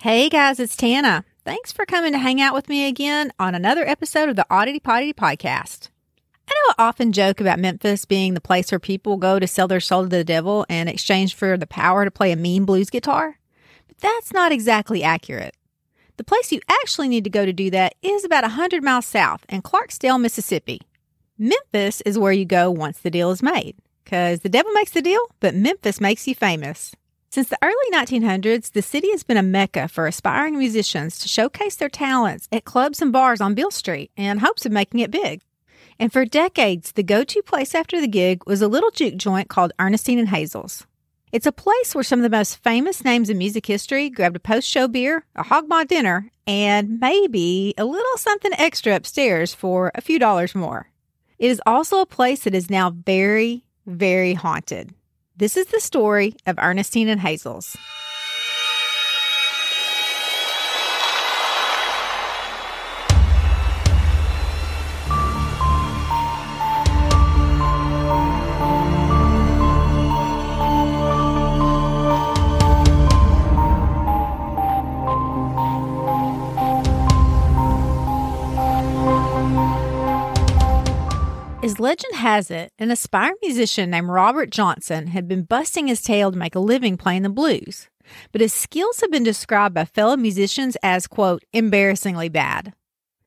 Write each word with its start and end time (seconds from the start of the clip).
Hey 0.00 0.28
guys, 0.28 0.60
it's 0.60 0.76
Tana. 0.76 1.24
Thanks 1.46 1.72
for 1.72 1.86
coming 1.86 2.12
to 2.12 2.18
hang 2.18 2.38
out 2.38 2.52
with 2.52 2.68
me 2.68 2.86
again 2.86 3.32
on 3.38 3.54
another 3.54 3.82
episode 3.88 4.28
of 4.28 4.36
the 4.36 4.46
Oddity 4.50 4.78
Poddity 4.78 5.14
podcast. 5.14 5.88
I 6.46 6.52
know 6.52 6.74
I 6.78 6.88
often 6.88 7.12
joke 7.12 7.40
about 7.40 7.58
Memphis 7.58 8.04
being 8.04 8.34
the 8.34 8.42
place 8.42 8.70
where 8.70 8.78
people 8.78 9.16
go 9.16 9.38
to 9.38 9.46
sell 9.46 9.66
their 9.66 9.80
soul 9.80 10.02
to 10.02 10.08
the 10.08 10.22
devil 10.22 10.66
in 10.68 10.86
exchange 10.86 11.34
for 11.34 11.56
the 11.56 11.66
power 11.66 12.04
to 12.04 12.10
play 12.10 12.30
a 12.30 12.36
mean 12.36 12.66
blues 12.66 12.90
guitar, 12.90 13.38
but 13.88 13.96
that's 13.98 14.34
not 14.34 14.52
exactly 14.52 15.02
accurate. 15.02 15.56
The 16.18 16.24
place 16.24 16.52
you 16.52 16.60
actually 16.82 17.08
need 17.08 17.24
to 17.24 17.30
go 17.30 17.46
to 17.46 17.52
do 17.54 17.70
that 17.70 17.94
is 18.02 18.22
about 18.22 18.44
100 18.44 18.84
miles 18.84 19.06
south 19.06 19.46
in 19.48 19.62
Clarksdale, 19.62 20.20
Mississippi. 20.20 20.82
Memphis 21.38 22.02
is 22.02 22.18
where 22.18 22.32
you 22.32 22.44
go 22.44 22.70
once 22.70 23.00
the 23.00 23.10
deal 23.10 23.30
is 23.30 23.42
made, 23.42 23.76
because 24.04 24.40
the 24.40 24.50
devil 24.50 24.72
makes 24.72 24.90
the 24.90 25.00
deal, 25.00 25.22
but 25.40 25.54
Memphis 25.54 26.02
makes 26.02 26.28
you 26.28 26.34
famous. 26.34 26.94
Since 27.30 27.48
the 27.48 27.58
early 27.62 27.74
1900s, 27.92 28.72
the 28.72 28.82
city 28.82 29.10
has 29.10 29.22
been 29.22 29.36
a 29.36 29.42
mecca 29.42 29.88
for 29.88 30.06
aspiring 30.06 30.56
musicians 30.56 31.18
to 31.18 31.28
showcase 31.28 31.76
their 31.76 31.88
talents 31.88 32.48
at 32.50 32.64
clubs 32.64 33.02
and 33.02 33.12
bars 33.12 33.40
on 33.40 33.54
Beale 33.54 33.70
Street 33.70 34.10
in 34.16 34.38
hopes 34.38 34.64
of 34.64 34.72
making 34.72 35.00
it 35.00 35.10
big. 35.10 35.42
And 35.98 36.12
for 36.12 36.24
decades, 36.24 36.92
the 36.92 37.02
go 37.02 37.24
to 37.24 37.42
place 37.42 37.74
after 37.74 38.00
the 38.00 38.08
gig 38.08 38.46
was 38.46 38.62
a 38.62 38.68
little 38.68 38.90
juke 38.90 39.16
joint 39.16 39.48
called 39.48 39.72
Earnestine 39.78 40.18
and 40.18 40.28
Hazel's. 40.28 40.86
It's 41.32 41.46
a 41.46 41.52
place 41.52 41.94
where 41.94 42.04
some 42.04 42.20
of 42.20 42.22
the 42.22 42.36
most 42.36 42.62
famous 42.62 43.04
names 43.04 43.28
in 43.28 43.38
music 43.38 43.66
history 43.66 44.08
grabbed 44.08 44.36
a 44.36 44.40
post 44.40 44.68
show 44.68 44.88
beer, 44.88 45.24
a 45.34 45.42
hog 45.42 45.68
maw 45.68 45.84
dinner, 45.84 46.30
and 46.46 47.00
maybe 47.00 47.74
a 47.76 47.84
little 47.84 48.16
something 48.16 48.52
extra 48.56 48.94
upstairs 48.94 49.52
for 49.52 49.90
a 49.94 50.00
few 50.00 50.18
dollars 50.18 50.54
more. 50.54 50.90
It 51.38 51.50
is 51.50 51.60
also 51.66 52.00
a 52.00 52.06
place 52.06 52.44
that 52.44 52.54
is 52.54 52.70
now 52.70 52.90
very, 52.90 53.64
very 53.84 54.34
haunted. 54.34 54.94
This 55.38 55.58
is 55.58 55.66
the 55.66 55.80
story 55.80 56.34
of 56.46 56.58
Earnestine 56.58 57.08
and 57.08 57.20
Hazel's. 57.20 57.76
As 81.66 81.80
legend 81.80 82.14
has 82.14 82.48
it, 82.52 82.72
an 82.78 82.92
aspiring 82.92 83.34
musician 83.42 83.90
named 83.90 84.08
Robert 84.08 84.50
Johnson 84.50 85.08
had 85.08 85.26
been 85.26 85.42
busting 85.42 85.88
his 85.88 86.00
tail 86.00 86.30
to 86.30 86.38
make 86.38 86.54
a 86.54 86.60
living 86.60 86.96
playing 86.96 87.22
the 87.22 87.28
blues, 87.28 87.88
but 88.30 88.40
his 88.40 88.52
skills 88.52 89.00
have 89.00 89.10
been 89.10 89.24
described 89.24 89.74
by 89.74 89.84
fellow 89.84 90.16
musicians 90.16 90.76
as, 90.80 91.08
quote, 91.08 91.42
embarrassingly 91.52 92.28
bad. 92.28 92.72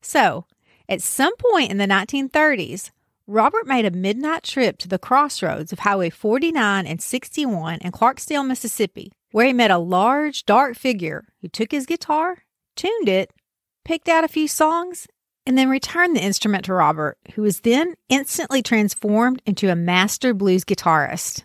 So, 0.02 0.46
at 0.88 1.02
some 1.02 1.36
point 1.36 1.70
in 1.70 1.80
the 1.80 1.86
1930s, 1.86 2.92
Robert 3.28 3.68
made 3.68 3.84
a 3.84 3.92
midnight 3.92 4.44
trip 4.44 4.78
to 4.78 4.88
the 4.88 4.98
crossroads 4.98 5.74
of 5.74 5.80
Highway 5.80 6.10
49 6.10 6.88
and 6.88 7.02
61 7.02 7.80
in 7.82 7.92
Clarksdale, 7.92 8.48
Mississippi, 8.48 9.12
where 9.34 9.48
he 9.48 9.52
met 9.52 9.70
a 9.70 9.78
large, 9.78 10.46
dark 10.46 10.78
figure 10.78 11.26
who 11.42 11.50
took 11.50 11.74
his 11.74 11.86
guitar, 11.86 12.38
tuned 12.78 13.10
it, 13.10 13.34
picked 13.84 14.08
out 14.08 14.24
a 14.24 14.30
few 14.30 14.48
songs, 14.48 15.08
and 15.46 15.58
then 15.58 15.70
returned 15.70 16.16
the 16.16 16.24
instrument 16.24 16.66
to 16.66 16.74
Robert, 16.74 17.18
who 17.34 17.42
was 17.42 17.62
then 17.62 17.96
instantly 18.10 18.62
transformed 18.62 19.42
into 19.46 19.70
a 19.70 19.76
master 19.76 20.34
blues 20.34 20.64
guitarist. 20.64 21.44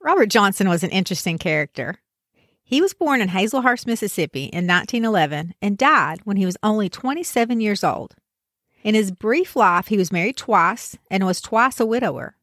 Robert 0.00 0.26
Johnson 0.26 0.68
was 0.68 0.82
an 0.82 0.90
interesting 0.90 1.38
character. 1.38 1.98
He 2.62 2.82
was 2.82 2.92
born 2.92 3.20
in 3.20 3.28
Hazlehurst, 3.28 3.86
Mississippi 3.86 4.44
in 4.44 4.66
1911 4.66 5.54
and 5.62 5.78
died 5.78 6.20
when 6.24 6.36
he 6.36 6.44
was 6.44 6.56
only 6.62 6.88
27 6.88 7.60
years 7.60 7.82
old. 7.82 8.14
In 8.82 8.94
his 8.94 9.10
brief 9.10 9.56
life, 9.56 9.88
he 9.88 9.96
was 9.96 10.12
married 10.12 10.36
twice 10.36 10.96
and 11.10 11.24
was 11.24 11.40
twice 11.40 11.80
a 11.80 11.86
widower. 11.86 12.36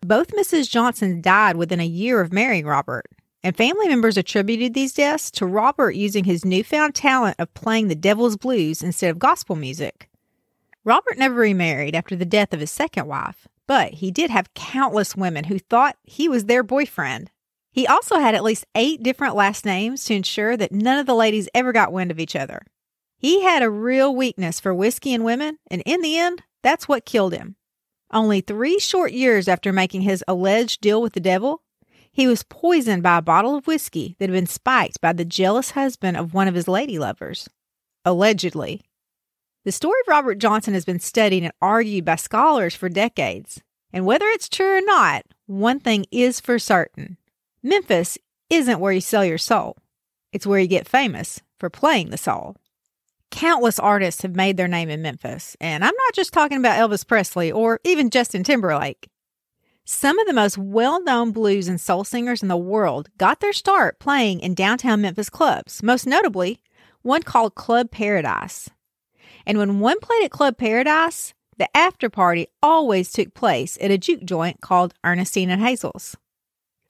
Both 0.00 0.28
Mrs. 0.28 0.70
Johnson 0.70 1.20
died 1.20 1.56
within 1.56 1.80
a 1.80 1.86
year 1.86 2.20
of 2.20 2.32
marrying 2.32 2.66
Robert, 2.66 3.06
and 3.42 3.56
family 3.56 3.88
members 3.88 4.16
attributed 4.16 4.74
these 4.74 4.92
deaths 4.92 5.30
to 5.32 5.46
Robert 5.46 5.92
using 5.92 6.24
his 6.24 6.44
newfound 6.44 6.94
talent 6.94 7.36
of 7.38 7.52
playing 7.54 7.88
the 7.88 7.94
devil's 7.94 8.36
blues 8.36 8.82
instead 8.82 9.10
of 9.10 9.18
gospel 9.18 9.56
music. 9.56 10.08
Robert 10.84 11.16
never 11.16 11.36
remarried 11.36 11.94
after 11.94 12.14
the 12.14 12.26
death 12.26 12.52
of 12.52 12.60
his 12.60 12.70
second 12.70 13.06
wife, 13.06 13.48
but 13.66 13.94
he 13.94 14.10
did 14.10 14.30
have 14.30 14.52
countless 14.54 15.16
women 15.16 15.44
who 15.44 15.58
thought 15.58 15.96
he 16.02 16.28
was 16.28 16.44
their 16.44 16.62
boyfriend. 16.62 17.30
He 17.72 17.86
also 17.86 18.18
had 18.18 18.34
at 18.34 18.44
least 18.44 18.66
eight 18.74 19.02
different 19.02 19.34
last 19.34 19.64
names 19.64 20.04
to 20.04 20.14
ensure 20.14 20.56
that 20.56 20.72
none 20.72 20.98
of 20.98 21.06
the 21.06 21.14
ladies 21.14 21.48
ever 21.54 21.72
got 21.72 21.92
wind 21.92 22.10
of 22.10 22.20
each 22.20 22.36
other. 22.36 22.66
He 23.16 23.42
had 23.42 23.62
a 23.62 23.70
real 23.70 24.14
weakness 24.14 24.60
for 24.60 24.74
whiskey 24.74 25.14
and 25.14 25.24
women, 25.24 25.58
and 25.70 25.82
in 25.86 26.02
the 26.02 26.18
end, 26.18 26.42
that's 26.62 26.86
what 26.86 27.06
killed 27.06 27.32
him. 27.32 27.56
Only 28.12 28.42
three 28.42 28.78
short 28.78 29.12
years 29.12 29.48
after 29.48 29.72
making 29.72 30.02
his 30.02 30.22
alleged 30.28 30.82
deal 30.82 31.00
with 31.00 31.14
the 31.14 31.20
devil, 31.20 31.62
he 32.12 32.28
was 32.28 32.44
poisoned 32.44 33.02
by 33.02 33.18
a 33.18 33.22
bottle 33.22 33.56
of 33.56 33.66
whiskey 33.66 34.14
that 34.18 34.28
had 34.28 34.34
been 34.34 34.46
spiked 34.46 35.00
by 35.00 35.12
the 35.12 35.24
jealous 35.24 35.72
husband 35.72 36.16
of 36.16 36.32
one 36.32 36.46
of 36.46 36.54
his 36.54 36.68
lady 36.68 36.98
lovers. 36.98 37.48
Allegedly. 38.04 38.82
The 39.64 39.72
story 39.72 39.98
of 40.02 40.08
Robert 40.08 40.34
Johnson 40.34 40.74
has 40.74 40.84
been 40.84 41.00
studied 41.00 41.42
and 41.42 41.52
argued 41.62 42.04
by 42.04 42.16
scholars 42.16 42.74
for 42.74 42.90
decades. 42.90 43.62
And 43.94 44.04
whether 44.04 44.26
it's 44.26 44.48
true 44.48 44.76
or 44.76 44.82
not, 44.82 45.24
one 45.46 45.80
thing 45.80 46.04
is 46.10 46.38
for 46.38 46.58
certain 46.58 47.16
Memphis 47.62 48.18
isn't 48.50 48.78
where 48.78 48.92
you 48.92 49.00
sell 49.00 49.24
your 49.24 49.38
soul, 49.38 49.78
it's 50.32 50.46
where 50.46 50.60
you 50.60 50.66
get 50.66 50.86
famous 50.86 51.40
for 51.58 51.70
playing 51.70 52.10
the 52.10 52.18
soul. 52.18 52.56
Countless 53.30 53.78
artists 53.78 54.20
have 54.20 54.36
made 54.36 54.58
their 54.58 54.68
name 54.68 54.90
in 54.90 55.00
Memphis, 55.00 55.56
and 55.62 55.82
I'm 55.82 55.94
not 55.94 56.14
just 56.14 56.34
talking 56.34 56.58
about 56.58 56.78
Elvis 56.78 57.06
Presley 57.06 57.50
or 57.50 57.80
even 57.84 58.10
Justin 58.10 58.44
Timberlake. 58.44 59.08
Some 59.86 60.18
of 60.18 60.26
the 60.26 60.34
most 60.34 60.58
well 60.58 61.02
known 61.02 61.32
blues 61.32 61.68
and 61.68 61.80
soul 61.80 62.04
singers 62.04 62.42
in 62.42 62.48
the 62.48 62.56
world 62.58 63.08
got 63.16 63.40
their 63.40 63.54
start 63.54 63.98
playing 63.98 64.40
in 64.40 64.54
downtown 64.54 65.00
Memphis 65.00 65.30
clubs, 65.30 65.82
most 65.82 66.06
notably 66.06 66.60
one 67.00 67.22
called 67.22 67.54
Club 67.54 67.90
Paradise. 67.90 68.68
And 69.46 69.58
when 69.58 69.80
one 69.80 70.00
played 70.00 70.24
at 70.24 70.30
Club 70.30 70.56
Paradise, 70.56 71.34
the 71.58 71.68
after 71.76 72.10
party 72.10 72.48
always 72.62 73.12
took 73.12 73.34
place 73.34 73.78
at 73.80 73.90
a 73.90 73.98
juke 73.98 74.24
joint 74.24 74.60
called 74.60 74.94
Earnestine 75.04 75.50
and 75.50 75.62
Hazel's. 75.62 76.16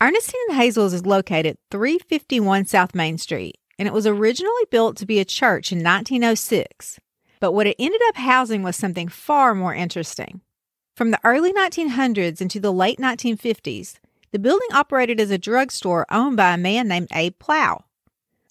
Earnestine 0.00 0.40
and 0.48 0.58
Hazel's 0.58 0.92
is 0.92 1.06
located 1.06 1.58
351 1.70 2.66
South 2.66 2.94
Main 2.94 3.18
Street, 3.18 3.56
and 3.78 3.86
it 3.86 3.94
was 3.94 4.06
originally 4.06 4.64
built 4.70 4.96
to 4.96 5.06
be 5.06 5.20
a 5.20 5.24
church 5.24 5.72
in 5.72 5.78
1906. 5.78 6.98
But 7.40 7.52
what 7.52 7.66
it 7.66 7.76
ended 7.78 8.00
up 8.08 8.16
housing 8.16 8.62
was 8.62 8.76
something 8.76 9.08
far 9.08 9.54
more 9.54 9.74
interesting. 9.74 10.40
From 10.96 11.10
the 11.10 11.20
early 11.24 11.52
1900s 11.52 12.40
into 12.40 12.60
the 12.60 12.72
late 12.72 12.98
1950s, 12.98 13.98
the 14.30 14.38
building 14.38 14.68
operated 14.72 15.20
as 15.20 15.30
a 15.30 15.38
drugstore 15.38 16.06
owned 16.10 16.36
by 16.36 16.54
a 16.54 16.58
man 16.58 16.88
named 16.88 17.08
Abe 17.12 17.38
Plough. 17.38 17.84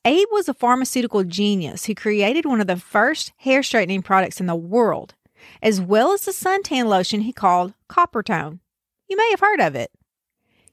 Abe 0.06 0.28
was 0.34 0.50
a 0.50 0.54
pharmaceutical 0.54 1.24
genius 1.24 1.86
who 1.86 1.96
created 1.96 2.46
one 2.46 2.60
of 2.60 2.68
the 2.68 2.76
first 2.76 3.32
hair 3.38 3.64
straightening 3.64 4.02
products 4.02 4.42
in 4.42 4.48
the 4.48 4.56
world, 4.56 5.16
as 5.62 5.80
well 5.80 6.12
as 6.12 6.26
the 6.26 6.32
suntan 6.32 6.88
lotion 6.88 7.22
he 7.22 7.32
called 7.32 7.74
Coppertone. 7.90 8.60
You 9.08 9.16
may 9.16 9.30
have 9.32 9.40
heard 9.40 9.62
of 9.62 9.76
it. 9.76 9.92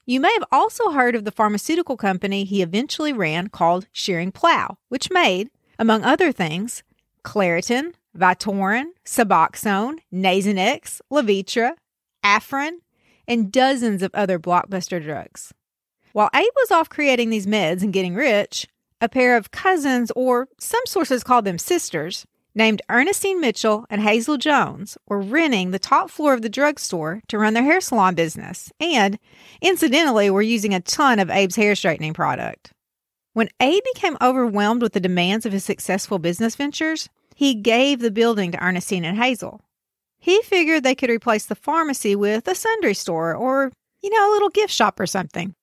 You 0.05 0.19
may 0.19 0.33
have 0.33 0.49
also 0.51 0.91
heard 0.91 1.15
of 1.15 1.25
the 1.25 1.31
pharmaceutical 1.31 1.97
company 1.97 2.43
he 2.43 2.61
eventually 2.61 3.13
ran 3.13 3.49
called 3.51 3.87
Schering-Plough, 3.95 4.79
which 4.89 5.13
made, 5.13 5.51
among 5.79 6.03
other 6.03 6.33
things, 6.33 6.83
Claritin, 7.23 7.93
Vytorin, 8.19 8.87
Suboxone, 9.05 9.99
Nasonex, 10.13 11.01
Levitra, 11.09 11.75
Afrin, 12.25 12.79
and 13.29 13.53
dozens 13.53 14.03
of 14.03 14.13
other 14.13 14.41
blockbuster 14.41 15.01
drugs. 15.01 15.55
While 16.13 16.31
Abe 16.35 16.51
was 16.57 16.73
off 16.73 16.89
creating 16.89 17.31
these 17.31 17.47
meds 17.47 17.83
and 17.83 17.93
getting 17.93 18.17
rich, 18.17 18.67
a 19.01 19.09
pair 19.09 19.37
of 19.37 19.51
cousins, 19.51 20.11
or 20.17 20.49
some 20.59 20.83
sources 20.87 21.25
call 21.25 21.43
them 21.43 21.59
sisters, 21.59 22.27
named 22.55 22.83
Earnestine 22.89 23.41
Mitchell 23.41 23.87
and 23.89 24.01
Hazel 24.03 24.37
Jones 24.37 24.99
were 25.07 25.21
renting 25.21 25.71
the 25.71 25.79
top 25.79 26.11
floor 26.11 26.35
of 26.35 26.43
the 26.43 26.49
drugstore 26.49 27.23
to 27.29 27.39
run 27.39 27.55
their 27.55 27.63
hair 27.63 27.81
salon 27.81 28.15
business, 28.15 28.73
and 28.81 29.19
incidentally, 29.61 30.31
were 30.31 30.43
using 30.43 30.75
a 30.75 30.81
ton 30.81 31.19
of 31.19 31.31
Abe's 31.31 31.57
hair 31.57 31.75
straightening 31.75 32.15
product. 32.15 32.73
When 33.33 33.49
Abe 33.61 33.83
became 33.95 34.19
overwhelmed 34.21 34.83
with 34.83 34.93
the 34.93 35.01
demands 35.01 35.47
of 35.47 35.53
his 35.53 35.65
successful 35.65 36.19
business 36.19 36.57
ventures, 36.57 37.09
he 37.37 37.55
gave 37.55 38.01
the 38.01 38.11
building 38.11 38.53
to 38.53 38.63
Earnestine 38.63 39.05
and 39.05 39.17
Hazel. 39.17 39.61
He 40.19 40.43
figured 40.43 40.83
they 40.83 40.95
could 40.95 41.09
replace 41.09 41.47
the 41.47 41.55
pharmacy 41.55 42.15
with 42.15 42.47
a 42.49 42.55
sundry 42.55 42.93
store 42.93 43.35
or, 43.35 43.73
you 44.03 44.11
know, 44.11 44.31
a 44.31 44.35
little 44.35 44.51
gift 44.51 44.75
shop 44.75 45.01
or 45.01 45.07
something. 45.07 45.55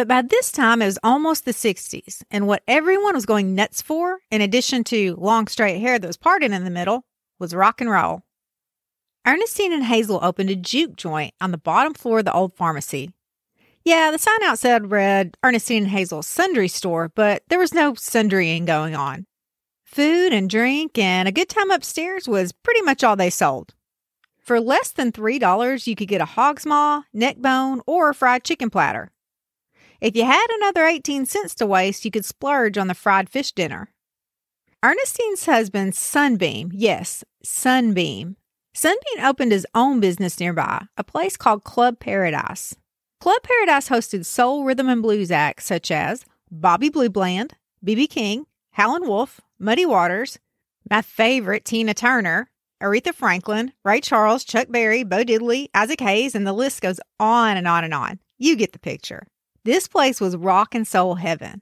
But 0.00 0.08
by 0.08 0.22
this 0.22 0.50
time, 0.50 0.80
it 0.80 0.86
was 0.86 0.98
almost 1.04 1.44
the 1.44 1.50
60s, 1.50 2.22
and 2.30 2.46
what 2.46 2.62
everyone 2.66 3.14
was 3.14 3.26
going 3.26 3.54
nuts 3.54 3.82
for, 3.82 4.20
in 4.30 4.40
addition 4.40 4.82
to 4.84 5.14
long 5.16 5.46
straight 5.46 5.78
hair 5.78 5.98
that 5.98 6.06
was 6.06 6.16
parted 6.16 6.52
in 6.52 6.64
the 6.64 6.70
middle, 6.70 7.04
was 7.38 7.54
rock 7.54 7.82
and 7.82 7.90
roll. 7.90 8.22
Earnestine 9.26 9.74
and 9.74 9.84
Hazel 9.84 10.18
opened 10.22 10.48
a 10.48 10.56
juke 10.56 10.96
joint 10.96 11.34
on 11.38 11.50
the 11.50 11.58
bottom 11.58 11.92
floor 11.92 12.20
of 12.20 12.24
the 12.24 12.32
old 12.32 12.54
pharmacy. 12.54 13.12
Yeah, 13.84 14.10
the 14.10 14.16
sign 14.16 14.42
outside 14.42 14.90
read 14.90 15.36
Earnestine 15.44 15.82
and 15.82 15.92
Hazel's 15.92 16.26
Sundry 16.26 16.68
Store, 16.68 17.12
but 17.14 17.42
there 17.50 17.58
was 17.58 17.74
no 17.74 17.92
sundrying 17.92 18.64
going 18.64 18.96
on. 18.96 19.26
Food 19.84 20.32
and 20.32 20.48
drink 20.48 20.96
and 20.96 21.28
a 21.28 21.32
good 21.32 21.50
time 21.50 21.70
upstairs 21.70 22.26
was 22.26 22.52
pretty 22.52 22.80
much 22.80 23.04
all 23.04 23.16
they 23.16 23.28
sold. 23.28 23.74
For 24.38 24.62
less 24.62 24.92
than 24.92 25.12
$3, 25.12 25.86
you 25.86 25.94
could 25.94 26.08
get 26.08 26.22
a 26.22 26.24
hog's 26.24 26.64
maw, 26.64 27.02
neck 27.12 27.36
bone, 27.36 27.82
or 27.86 28.08
a 28.08 28.14
fried 28.14 28.44
chicken 28.44 28.70
platter. 28.70 29.12
If 30.00 30.16
you 30.16 30.24
had 30.24 30.46
another 30.50 30.86
18 30.86 31.26
cents 31.26 31.54
to 31.56 31.66
waste, 31.66 32.06
you 32.06 32.10
could 32.10 32.24
splurge 32.24 32.78
on 32.78 32.86
the 32.86 32.94
fried 32.94 33.28
fish 33.28 33.52
dinner. 33.52 33.92
Earnestine's 34.82 35.44
husband, 35.44 35.94
Sunbeam, 35.94 36.70
yes, 36.72 37.22
Sunbeam. 37.44 38.36
Sunbeam 38.72 39.22
opened 39.22 39.52
his 39.52 39.66
own 39.74 40.00
business 40.00 40.40
nearby, 40.40 40.86
a 40.96 41.04
place 41.04 41.36
called 41.36 41.64
Club 41.64 42.00
Paradise. 42.00 42.74
Club 43.20 43.42
Paradise 43.42 43.90
hosted 43.90 44.24
soul, 44.24 44.64
rhythm, 44.64 44.88
and 44.88 45.02
blues 45.02 45.30
acts 45.30 45.66
such 45.66 45.90
as 45.90 46.24
Bobby 46.50 46.88
Blue 46.88 47.10
Bland, 47.10 47.54
B.B. 47.84 48.06
King, 48.06 48.46
Howlin' 48.72 49.06
Wolf, 49.06 49.42
Muddy 49.58 49.84
Waters, 49.84 50.38
my 50.88 51.02
favorite, 51.02 51.66
Tina 51.66 51.92
Turner, 51.92 52.48
Aretha 52.82 53.12
Franklin, 53.12 53.74
Ray 53.84 54.00
Charles, 54.00 54.44
Chuck 54.44 54.68
Berry, 54.70 55.04
Bo 55.04 55.24
Diddley, 55.24 55.68
Isaac 55.74 56.00
Hayes, 56.00 56.34
and 56.34 56.46
the 56.46 56.54
list 56.54 56.80
goes 56.80 57.00
on 57.18 57.58
and 57.58 57.68
on 57.68 57.84
and 57.84 57.92
on. 57.92 58.18
You 58.38 58.56
get 58.56 58.72
the 58.72 58.78
picture. 58.78 59.26
This 59.64 59.88
place 59.88 60.20
was 60.20 60.36
rock 60.36 60.74
and 60.74 60.86
soul 60.86 61.16
heaven. 61.16 61.60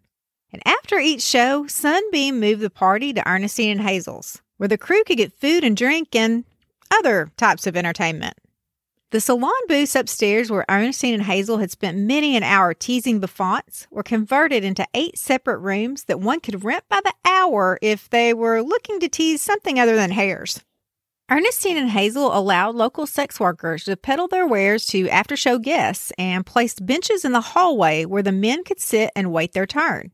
And 0.53 0.63
after 0.65 0.99
each 0.99 1.23
show, 1.23 1.67
Sunbeam 1.67 2.41
moved 2.41 2.61
the 2.61 2.71
party 2.71 3.13
to 3.13 3.29
Earnestine 3.29 3.73
and 3.79 3.81
Hazel's, 3.81 4.41
where 4.57 4.69
the 4.69 4.79
crew 4.79 5.03
could 5.05 5.19
get 5.19 5.33
food 5.33 5.65
and 5.65 5.77
drink 5.77 6.15
and 6.15 6.45
other 6.91 7.31
types 7.37 7.67
of 7.67 7.77
entertainment. 7.77 8.35
The 9.11 9.21
salon 9.21 9.53
booths 9.69 9.97
upstairs 9.97 10.51
where 10.51 10.67
Earnestine 10.69 11.15
and 11.15 11.23
Hazel 11.23 11.59
had 11.59 11.71
spent 11.71 11.97
many 11.97 12.37
an 12.37 12.43
hour 12.43 12.75
teasing 12.75 13.21
bouffants 13.21 13.87
were 13.91 14.03
converted 14.03 14.65
into 14.65 14.87
eight 14.93 15.19
separate 15.19 15.59
rooms 15.59 16.05
that 16.05 16.21
one 16.21 16.41
could 16.41 16.63
rent 16.63 16.85
by 16.91 17.01
the 17.03 17.15
hour 17.25 17.79
if 17.81 18.11
they 18.11 18.35
were 18.35 18.63
looking 18.63 19.01
to 19.01 19.09
tease 19.09 19.41
something 19.41 19.81
other 19.81 19.97
than 19.97 20.11
hairs. 20.11 20.63
Earnestine 21.31 21.77
and 21.77 21.91
Hazel 21.91 22.35
allowed 22.35 22.75
local 22.75 23.07
sex 23.07 23.39
workers 23.39 23.85
to 23.85 23.99
peddle 23.99 24.29
their 24.29 24.47
wares 24.47 24.87
to 24.87 25.11
after 25.11 25.37
show 25.37 25.59
guests 25.59 26.11
and 26.17 26.47
placed 26.47 26.87
benches 26.87 27.23
in 27.23 27.33
the 27.33 27.43
hallway 27.43 28.07
where 28.07 28.23
the 28.23 28.33
men 28.33 28.65
could 28.65 28.81
sit 28.81 29.11
and 29.15 29.31
wait 29.31 29.53
their 29.53 29.67
turn. 29.67 30.13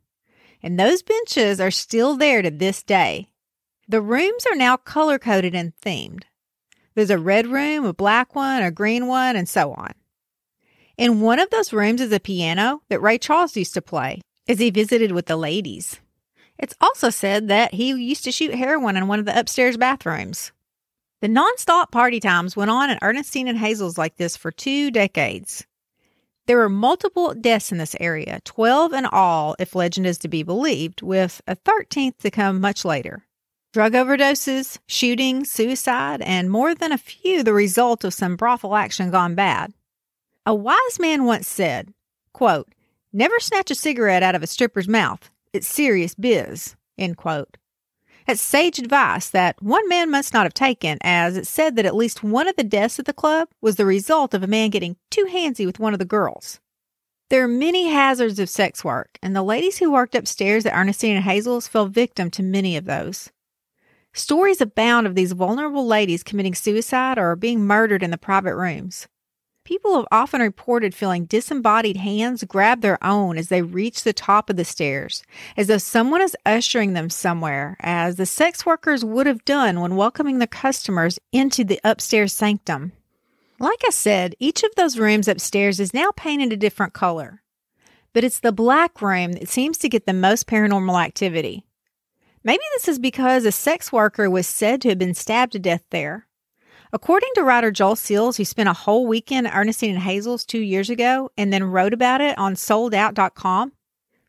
And 0.61 0.79
those 0.79 1.03
benches 1.03 1.61
are 1.61 1.71
still 1.71 2.17
there 2.17 2.43
to 2.43 2.51
this 2.51 2.83
day. 2.83 3.29
The 3.87 4.01
rooms 4.01 4.45
are 4.51 4.57
now 4.57 4.77
color 4.77 5.21
coded 5.21 5.55
and 5.55 5.73
themed. 5.85 6.25
There's 6.97 7.11
a 7.11 7.19
red 7.19 7.47
room, 7.47 7.85
a 7.85 7.95
black 7.95 8.35
one, 8.35 8.65
a 8.65 8.73
green 8.73 9.07
one, 9.07 9.37
and 9.37 9.49
so 9.49 9.73
on. 9.73 9.93
In 10.97 11.21
one 11.21 11.39
of 11.39 11.51
those 11.51 11.73
rooms 11.73 12.01
is 12.01 12.13
a 12.13 12.19
piano 12.19 12.83
that 12.89 13.03
Ray 13.03 13.19
Charles 13.19 13.57
used 13.57 13.75
to 13.75 13.83
play 13.83 14.21
as 14.49 14.59
he 14.59 14.71
visited 14.71 15.13
with 15.13 15.27
the 15.27 15.37
ladies. 15.37 16.01
It's 16.59 16.75
also 16.81 17.11
said 17.11 17.47
that 17.49 17.75
he 17.75 17.91
used 17.91 18.25
to 18.25 18.33
shoot 18.33 18.55
heroin 18.55 18.97
in 18.97 19.07
one 19.07 19.21
of 19.21 19.27
the 19.27 19.39
upstairs 19.39 19.77
bathrooms. 19.77 20.51
The 21.25 21.31
nonstop 21.31 21.91
party 21.91 22.21
times 22.21 22.55
went 22.55 22.71
on 22.71 22.91
at 22.91 22.99
Earnestine 23.01 23.49
and 23.49 23.57
Hazel's 23.57 23.97
like 23.97 24.17
this 24.17 24.37
for 24.37 24.51
two 24.51 24.91
decades. 24.91 25.65
There 26.45 26.59
were 26.59 26.69
multiple 26.69 27.33
deaths 27.33 27.73
in 27.73 27.79
this 27.79 27.97
area, 27.99 28.43
12 28.45 28.93
in 28.93 29.07
all, 29.07 29.57
if 29.59 29.75
legend 29.75 30.07
is 30.07 30.19
to 30.19 30.29
be 30.29 30.43
believed, 30.43 31.01
with 31.01 31.41
a 31.47 31.57
13th 31.57 32.19
to 32.19 32.31
come 32.31 32.61
much 32.61 32.85
later. 32.85 33.25
Drug 33.73 33.95
overdoses, 33.95 34.81
shootings, 34.87 35.51
suicide, 35.51 36.21
and 36.21 36.51
more 36.51 36.75
than 36.75 36.93
a 36.93 36.99
few 36.99 37.43
the 37.43 37.55
result 37.55 38.05
of 38.05 38.13
some 38.13 38.37
brothel 38.37 38.77
action 38.77 39.11
gone 39.11 39.35
bad. 39.35 39.73
A 40.45 40.55
wise 40.55 40.99
man 41.01 41.25
once 41.25 41.49
said, 41.49 41.95
quote, 42.35 42.69
Never 43.15 43.41
snatch 43.41 43.71
a 43.71 43.75
cigarette 43.75 44.23
out 44.23 44.35
of 44.35 44.43
a 44.43 44.47
stripper's 44.47 44.89
mouth. 44.89 45.31
It's 45.55 45.67
serious 45.67 46.15
biz. 46.15 46.77
End 46.99 47.17
quote. 47.17 47.57
It's 48.27 48.41
sage 48.41 48.79
advice 48.79 49.29
that 49.31 49.63
one 49.63 49.87
man 49.87 50.11
must 50.11 50.33
not 50.33 50.45
have 50.45 50.55
taken, 50.55 50.97
as 51.03 51.37
it 51.37 51.47
said 51.47 51.77
that 51.77 51.85
at 51.85 51.95
least 51.95 52.23
one 52.23 52.49
of 52.49 52.57
the 52.57 52.65
deaths 52.65 52.99
at 52.99 53.05
the 53.05 53.13
club 53.13 53.49
was 53.61 53.77
the 53.77 53.85
result 53.85 54.33
of 54.33 54.43
a 54.43 54.47
man 54.47 54.71
getting 54.71 54.97
too 55.11 55.27
handsy 55.31 55.67
with 55.67 55.79
one 55.79 55.93
of 55.93 55.99
the 55.99 56.07
girls. 56.07 56.59
There 57.29 57.45
are 57.45 57.49
many 57.49 57.91
hazards 57.91 58.39
of 58.39 58.49
sex 58.49 58.83
work, 58.83 59.19
and 59.23 59.37
the 59.37 59.43
ladies 59.43 59.77
who 59.77 59.93
worked 59.93 60.15
upstairs 60.15 60.65
at 60.65 60.75
Earnestine 60.75 61.17
and 61.17 61.25
Hazel's 61.25 61.69
fell 61.69 61.87
victim 61.87 62.31
to 62.31 62.43
many 62.43 62.79
of 62.79 62.87
those. 62.87 63.31
Stories 64.15 64.61
abound 64.61 65.07
of 65.07 65.15
these 65.15 65.33
vulnerable 65.33 65.87
ladies 65.87 66.23
committing 66.23 66.55
suicide 66.55 67.19
or 67.19 67.37
being 67.37 67.67
murdered 67.67 68.03
in 68.03 68.11
the 68.11 68.17
private 68.17 68.57
rooms. 68.57 69.07
People 69.65 69.97
have 69.97 70.07
often 70.13 70.43
reported 70.43 70.95
feeling 70.95 71.25
disembodied 71.25 71.97
hands 71.97 72.45
grab 72.45 72.83
their 72.83 73.03
own 73.03 73.39
as 73.39 73.49
they 73.49 73.63
reach 73.63 74.03
the 74.05 74.13
top 74.13 74.51
of 74.51 74.57
the 74.57 74.65
stairs, 74.65 75.23
as 75.57 75.69
though 75.69 75.79
someone 75.79 76.21
is 76.21 76.37
ushering 76.45 76.93
them 76.93 77.09
somewhere, 77.09 77.79
as 77.81 78.17
the 78.17 78.27
sex 78.27 78.67
workers 78.67 79.03
would 79.07 79.27
have 79.27 79.43
done 79.47 79.81
when 79.81 79.97
welcoming 79.97 80.39
their 80.39 80.47
customers 80.47 81.19
into 81.33 81.65
the 81.65 81.81
upstairs 81.83 82.35
sanctum. 82.35 82.93
Like 83.59 83.81
I 83.87 83.91
said, 83.91 84.35
each 84.39 84.63
of 84.65 84.71
those 84.77 84.99
rooms 84.99 85.29
upstairs 85.29 85.81
is 85.81 85.95
now 85.95 86.11
painted 86.15 86.53
a 86.53 86.59
different 86.59 86.93
color. 86.93 87.43
But 88.13 88.23
it's 88.23 88.41
the 88.41 88.53
black 88.53 89.01
room 89.01 89.33
that 89.33 89.49
seems 89.49 89.79
to 89.79 89.89
get 89.89 90.05
the 90.05 90.13
most 90.13 90.47
paranormal 90.47 91.03
activity. 91.03 91.65
Maybe 92.43 92.63
this 92.75 92.87
is 92.87 92.99
because 92.99 93.47
a 93.47 93.53
sex 93.53 93.91
worker 93.91 94.29
was 94.29 94.47
said 94.47 94.83
to 94.83 94.91
have 94.91 94.99
been 94.99 95.15
stabbed 95.15 95.53
to 95.53 95.59
death 95.59 95.85
there, 95.89 96.27
According 96.95 97.31
to 97.35 97.43
writer 97.43 97.73
Joel 97.73 97.97
Seals, 97.97 98.37
who 98.37 98.45
spent 98.45 98.69
a 98.69 98.73
whole 98.73 99.09
weekend 99.09 99.49
at 99.49 99.57
Earnestine 99.57 99.91
and 99.97 100.05
Hazel's 100.05 100.45
two 100.45 100.61
years 100.61 100.89
ago 100.89 101.29
and 101.37 101.53
then 101.53 101.65
wrote 101.65 101.93
about 101.93 102.21
it 102.21 102.39
on 102.39 102.55
souledout.com, 102.55 103.73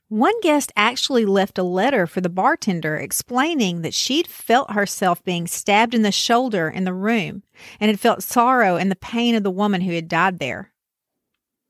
one 0.08 0.42
guest 0.42 0.72
actually 0.76 1.26
left 1.26 1.60
a 1.60 1.64
letter 1.64 2.08
for 2.08 2.22
the 2.22 2.30
bartender 2.30 2.96
explaining 2.96 3.84
that 3.84 3.94
she'd 3.94 4.26
felt 4.26 4.72
herself 4.72 5.24
being 5.24 5.46
stabbed 5.46 5.94
in 5.94 6.02
the 6.02 6.12
shoulder 6.12 6.68
in 6.68 6.86
the 6.86 6.94
room 6.94 7.44
and 7.80 7.92
had 7.92 8.00
felt 8.00 8.24
sorrow 8.24 8.78
and 8.78 8.90
the 8.90 8.96
pain 8.96 9.36
of 9.36 9.44
the 9.44 9.52
woman 9.52 9.82
who 9.82 9.94
had 9.94 10.08
died 10.08 10.40
there. 10.40 10.72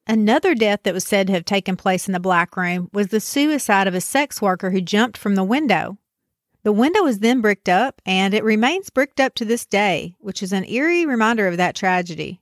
Another 0.07 0.55
death 0.55 0.83
that 0.83 0.93
was 0.93 1.03
said 1.03 1.27
to 1.27 1.33
have 1.33 1.43
taken 1.43 1.75
place 1.75 2.07
in 2.07 2.13
the 2.13 2.21
black 2.21 2.55
room 2.55 2.89
was 2.93 3.07
the 3.07 3.19
suicide 3.19 3.87
of 3.87 3.95
a 3.95 3.99
sex 3.99 4.41
worker 4.41 4.71
who 4.71 4.79
jumped 4.79 5.17
from 5.17 5.35
the 5.35 5.43
window. 5.43 5.97
The 6.65 6.71
window 6.71 7.03
was 7.03 7.19
then 7.19 7.41
bricked 7.41 7.69
up, 7.69 8.01
and 8.07 8.33
it 8.33 8.43
remains 8.43 8.89
bricked 8.89 9.19
up 9.19 9.35
to 9.35 9.45
this 9.45 9.67
day, 9.67 10.15
which 10.17 10.41
is 10.41 10.51
an 10.51 10.65
eerie 10.65 11.05
reminder 11.05 11.47
of 11.47 11.57
that 11.57 11.75
tragedy. 11.75 12.41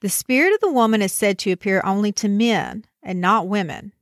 The 0.00 0.08
spirit 0.08 0.54
of 0.54 0.60
the 0.60 0.72
woman 0.72 1.02
is 1.02 1.12
said 1.12 1.38
to 1.40 1.52
appear 1.52 1.82
only 1.84 2.10
to 2.12 2.30
men 2.30 2.86
and 3.02 3.20
not 3.20 3.46
women. 3.46 3.92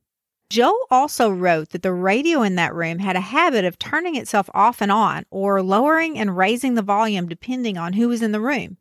Joel 0.49 0.87
also 0.89 1.29
wrote 1.29 1.71
that 1.71 1.81
the 1.81 1.91
radio 1.91 2.43
in 2.43 2.55
that 2.55 2.73
room 2.73 2.99
had 2.99 3.17
a 3.17 3.19
habit 3.19 3.65
of 3.65 3.77
turning 3.77 4.15
itself 4.15 4.49
off 4.53 4.81
and 4.81 4.89
on 4.89 5.25
or 5.31 5.61
lowering 5.61 6.17
and 6.17 6.37
raising 6.37 6.75
the 6.75 6.81
volume 6.81 7.27
depending 7.27 7.77
on 7.77 7.91
who 7.91 8.07
was 8.07 8.21
in 8.21 8.31
the 8.31 8.39
room. 8.39 8.77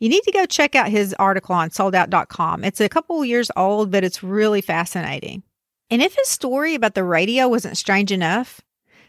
You 0.00 0.08
need 0.08 0.24
to 0.24 0.32
go 0.32 0.46
check 0.46 0.74
out 0.74 0.88
his 0.88 1.14
article 1.14 1.54
on 1.54 1.70
souledout.com. 1.70 2.64
It's 2.64 2.80
a 2.80 2.88
couple 2.88 3.24
years 3.24 3.52
old, 3.54 3.92
but 3.92 4.02
it's 4.02 4.24
really 4.24 4.62
fascinating. 4.62 5.44
And 5.90 6.02
if 6.02 6.16
his 6.16 6.26
story 6.26 6.74
about 6.74 6.96
the 6.96 7.04
radio 7.04 7.46
wasn't 7.46 7.78
strange 7.78 8.10
enough, 8.10 8.60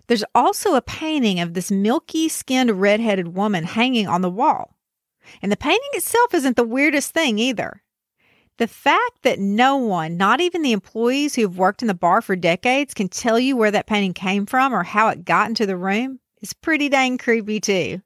there's 0.10 0.26
also 0.34 0.74
a 0.74 0.82
painting 0.82 1.40
of 1.40 1.54
this 1.54 1.70
milky 1.70 2.28
skinned 2.30 2.82
redheaded 2.82 3.36
woman 3.36 3.64
hanging 3.64 4.08
on 4.08 4.22
the 4.22 4.30
wall. 4.30 4.76
And 5.40 5.52
the 5.52 5.58
painting 5.58 5.90
itself 5.94 6.34
isn't 6.34 6.56
the 6.56 6.64
weirdest 6.64 7.14
thing 7.14 7.38
either. 7.38 7.84
The 8.58 8.68
fact 8.68 9.22
that 9.22 9.38
no 9.38 9.78
one, 9.78 10.18
not 10.18 10.42
even 10.42 10.64
the 10.64 10.72
employees 10.72 11.36
who've 11.36 11.60
worked 11.60 11.84
in 11.84 11.88
the 11.88 11.94
bar 11.94 12.24
for 12.24 12.36
decades, 12.36 12.96
can 12.96 13.08
tell 13.08 13.40
you 13.40 13.56
where 13.56 13.70
that 13.70 13.86
painting 13.86 14.16
came 14.16 14.48
from 14.48 14.74
or 14.74 14.82
how 14.82 15.10
it 15.10 15.26
got 15.26 15.48
into 15.48 15.68
the 15.68 15.78
room 15.78 16.20
is 16.42 16.54
pretty 16.54 16.90
dang 16.90 17.20
creepy 17.20 17.60
too. 17.60 18.02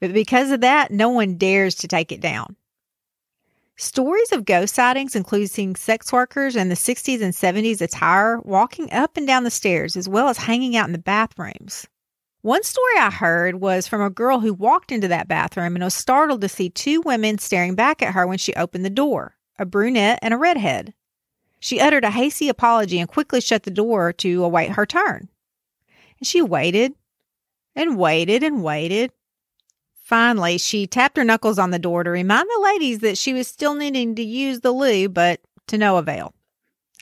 But 0.00 0.12
because 0.12 0.50
of 0.50 0.62
that, 0.62 0.90
no 0.90 1.10
one 1.10 1.38
dares 1.38 1.76
to 1.76 1.88
take 1.88 2.10
it 2.10 2.20
down. 2.20 2.56
Stories 3.76 4.32
of 4.32 4.44
ghost 4.44 4.74
sightings, 4.74 5.16
including 5.16 5.74
sex 5.76 6.12
workers 6.12 6.56
in 6.56 6.68
the 6.68 6.74
60s 6.74 7.22
and 7.22 7.32
70s 7.32 7.80
attire, 7.80 8.38
walking 8.40 8.92
up 8.92 9.16
and 9.16 9.26
down 9.26 9.44
the 9.44 9.50
stairs, 9.50 9.96
as 9.96 10.08
well 10.08 10.28
as 10.28 10.38
hanging 10.38 10.76
out 10.76 10.86
in 10.86 10.92
the 10.92 10.98
bathrooms. 10.98 11.86
One 12.42 12.62
story 12.64 12.98
I 12.98 13.10
heard 13.10 13.60
was 13.60 13.86
from 13.86 14.02
a 14.02 14.10
girl 14.10 14.40
who 14.40 14.52
walked 14.52 14.92
into 14.92 15.08
that 15.08 15.28
bathroom 15.28 15.76
and 15.76 15.84
was 15.84 15.94
startled 15.94 16.40
to 16.40 16.48
see 16.48 16.70
two 16.70 17.00
women 17.02 17.38
staring 17.38 17.74
back 17.74 18.02
at 18.02 18.14
her 18.14 18.26
when 18.26 18.38
she 18.38 18.54
opened 18.54 18.84
the 18.84 18.90
door 18.90 19.36
a 19.58 19.64
brunette 19.64 20.18
and 20.22 20.34
a 20.34 20.38
redhead. 20.38 20.92
She 21.60 21.80
uttered 21.80 22.02
a 22.02 22.10
hasty 22.10 22.48
apology 22.48 22.98
and 22.98 23.08
quickly 23.08 23.40
shut 23.40 23.62
the 23.62 23.70
door 23.70 24.12
to 24.14 24.42
await 24.42 24.72
her 24.72 24.84
turn. 24.84 25.28
And 26.18 26.26
she 26.26 26.42
waited 26.42 26.94
and 27.76 27.96
waited 27.96 28.42
and 28.42 28.64
waited 28.64 29.12
Finally, 30.02 30.58
she 30.58 30.86
tapped 30.86 31.16
her 31.16 31.24
knuckles 31.24 31.58
on 31.58 31.70
the 31.70 31.78
door 31.78 32.02
to 32.02 32.10
remind 32.10 32.48
the 32.48 32.62
ladies 32.62 32.98
that 32.98 33.16
she 33.16 33.32
was 33.32 33.46
still 33.46 33.74
needing 33.74 34.14
to 34.14 34.22
use 34.22 34.60
the 34.60 34.72
loo, 34.72 35.08
but 35.08 35.40
to 35.68 35.78
no 35.78 35.96
avail. 35.96 36.34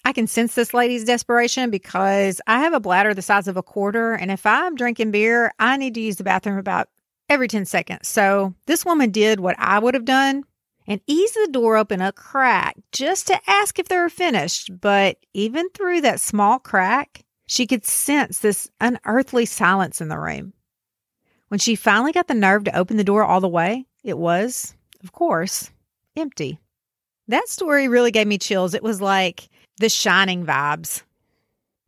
I 0.04 0.12
can 0.12 0.26
sense 0.26 0.54
this 0.54 0.73
lady's 0.73 1.04
desperation 1.04 1.71
because 1.71 2.40
I 2.47 2.61
have 2.61 2.73
a 2.73 2.80
bladder 2.80 3.12
the 3.12 3.23
size 3.23 3.49
of 3.49 3.57
a 3.57 3.62
quarter, 3.62 4.12
and 4.12 4.30
if 4.30 4.47
I'm 4.47 4.75
drinking 4.75 5.11
beer, 5.11 5.52
I 5.59 5.76
need 5.76 5.95
to 5.95 6.00
use 6.00 6.16
the 6.16 6.25
bathroom 6.25 6.59
about 6.59 6.88
every 7.28 7.49
10 7.49 7.64
seconds. 7.64 8.09
So 8.09 8.54
this 8.66 8.85
woman 8.85 9.11
did 9.11 9.40
what 9.40 9.57
I 9.59 9.78
would 9.78 9.95
have 9.95 10.04
done 10.04 10.45
and 10.87 11.00
eased 11.07 11.35
the 11.35 11.49
door 11.52 11.76
open 11.76 12.00
a 12.00 12.12
crack 12.12 12.76
just 12.92 13.28
to 13.28 13.40
ask 13.47 13.78
if 13.78 13.88
they 13.88 13.99
were 13.99 14.09
finished. 14.09 14.71
But 14.80 15.19
even 15.35 15.69
through 15.71 16.00
that 16.02 16.21
small 16.21 16.59
crack, 16.59 17.25
she 17.47 17.66
could 17.66 17.85
sense 17.85 18.38
this 18.38 18.71
unearthly 18.80 19.47
silence 19.47 20.00
in 20.00 20.09
the 20.09 20.19
room. 20.19 20.52
When 21.50 21.59
she 21.59 21.75
finally 21.75 22.12
got 22.12 22.28
the 22.28 22.35
nerve 22.35 22.62
to 22.64 22.78
open 22.78 22.97
the 22.97 23.02
door 23.02 23.25
all 23.25 23.40
the 23.40 23.49
way, 23.49 23.85
it 24.04 24.16
was, 24.16 24.73
of 25.02 25.11
course, 25.11 25.73
empty. 26.16 26.61
That 27.26 27.49
story 27.49 27.88
really 27.88 28.12
gave 28.12 28.28
me 28.28 28.38
chills. 28.38 28.73
It 28.73 28.85
was 28.85 29.00
like 29.00 29.49
the 29.78 29.88
shining 29.88 30.47
vibes. 30.47 31.02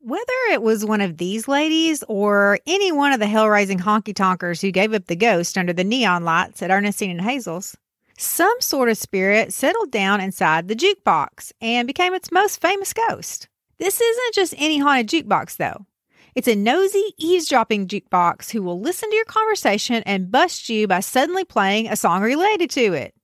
Whether 0.01 0.33
it 0.51 0.63
was 0.63 0.85
one 0.85 1.01
of 1.01 1.17
these 1.17 1.47
ladies 1.47 2.03
or 2.09 2.59
any 2.67 2.91
one 2.91 3.13
of 3.13 3.21
the 3.21 3.29
hell 3.29 3.49
raising 3.49 3.79
honky 3.79 4.13
tonkers 4.13 4.61
who 4.61 4.73
gave 4.73 4.93
up 4.93 5.07
the 5.07 5.15
ghost 5.15 5.57
under 5.57 5.73
the 5.73 5.85
neon 5.85 6.25
lights 6.25 6.61
at 6.61 6.73
Earnestine 6.73 7.13
and 7.13 7.21
Hazel's, 7.21 7.77
some 8.19 8.57
sort 8.59 8.89
of 8.89 8.99
spirit 8.99 9.53
settled 9.53 9.93
down 9.93 10.21
inside 10.21 10.67
the 10.67 10.75
jukebox 10.75 11.53
and 11.61 11.87
became 11.87 12.15
its 12.15 12.33
most 12.33 12.61
famous 12.61 12.93
ghost. 12.93 13.49
This 13.79 14.01
isn't 14.01 14.35
just 14.35 14.55
any 14.59 14.79
haunted 14.79 15.07
jukebox, 15.07 15.57
though. 15.57 15.87
It's 16.35 16.49
a 16.49 16.57
nosy, 16.57 17.13
eavesdropping 17.19 17.89
jukebox 17.89 18.51
who 18.51 18.63
will 18.63 18.81
listen 18.81 19.11
to 19.11 19.17
your 19.17 19.27
conversation 19.27 20.03
and 20.07 20.31
bust 20.31 20.71
you 20.71 20.89
by 20.89 21.01
suddenly 21.01 21.45
playing 21.45 21.89
a 21.89 21.97
song 21.97 22.23
related 22.23 22.71
to 22.71 22.95
it. 22.95 23.15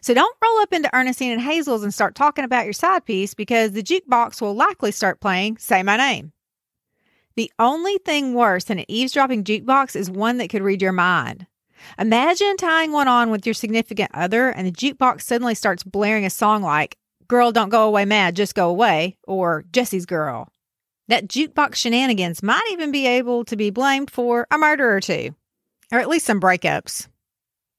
So 0.00 0.14
don't 0.14 0.36
roll 0.42 0.58
up 0.60 0.72
into 0.72 0.94
Earnestine 0.94 1.32
and 1.32 1.42
Hazel's 1.42 1.82
and 1.82 1.92
start 1.92 2.14
talking 2.14 2.44
about 2.44 2.64
your 2.64 2.72
side 2.72 3.04
piece 3.04 3.34
because 3.34 3.72
the 3.72 3.82
jukebox 3.82 4.40
will 4.40 4.54
likely 4.54 4.92
start 4.92 5.20
playing 5.20 5.58
Say 5.58 5.82
My 5.82 5.98
Name. 5.98 6.32
The 7.36 7.52
only 7.58 7.98
thing 7.98 8.32
worse 8.32 8.64
than 8.64 8.78
an 8.78 8.86
eavesdropping 8.88 9.44
jukebox 9.44 9.94
is 9.94 10.10
one 10.10 10.38
that 10.38 10.48
could 10.48 10.62
read 10.62 10.80
your 10.80 10.92
mind. 10.92 11.46
Imagine 11.98 12.56
tying 12.56 12.92
one 12.92 13.08
on 13.08 13.30
with 13.30 13.46
your 13.46 13.54
significant 13.54 14.10
other 14.14 14.48
and 14.48 14.66
the 14.66 14.72
jukebox 14.72 15.20
suddenly 15.20 15.54
starts 15.54 15.84
blaring 15.84 16.24
a 16.24 16.30
song 16.30 16.62
like 16.62 16.96
Girl 17.28 17.52
Don't 17.52 17.68
Go 17.68 17.86
Away 17.86 18.06
Mad, 18.06 18.36
Just 18.36 18.54
Go 18.54 18.70
Away 18.70 19.18
or 19.24 19.64
Jesse's 19.70 20.06
Girl. 20.06 20.50
That 21.08 21.26
jukebox 21.26 21.76
shenanigans 21.76 22.42
might 22.42 22.66
even 22.70 22.92
be 22.92 23.06
able 23.06 23.44
to 23.46 23.56
be 23.56 23.70
blamed 23.70 24.10
for 24.10 24.46
a 24.50 24.58
murder 24.58 24.94
or 24.94 25.00
two, 25.00 25.34
or 25.90 25.98
at 25.98 26.08
least 26.08 26.26
some 26.26 26.40
breakups. 26.40 27.08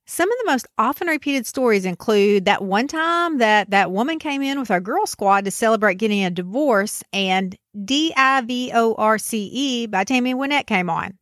Some 0.08 0.32
of 0.32 0.38
the 0.40 0.52
most 0.52 0.66
often 0.80 1.08
repeated 1.08 1.46
stories 1.46 1.86
include 1.86 2.46
that 2.46 2.64
one 2.64 2.88
time 2.88 3.38
that 3.38 3.70
that 3.70 3.92
woman 3.92 4.18
came 4.18 4.42
in 4.42 4.60
with 4.60 4.72
our 4.72 4.80
girl 4.80 5.06
squad 5.06 5.46
to 5.46 5.52
celebrate 5.52 6.00
getting 6.00 6.26
a 6.26 6.32
divorce 6.32 7.04
and 7.14 7.56
D 7.86 8.12
I 8.18 8.42
V 8.42 8.72
O 8.74 8.96
R 8.96 9.20
C 9.20 9.48
E 9.54 9.86
by 9.86 10.04
Tammy 10.04 10.34
Wynette 10.34 10.66
came 10.66 10.90
on. 10.90 11.16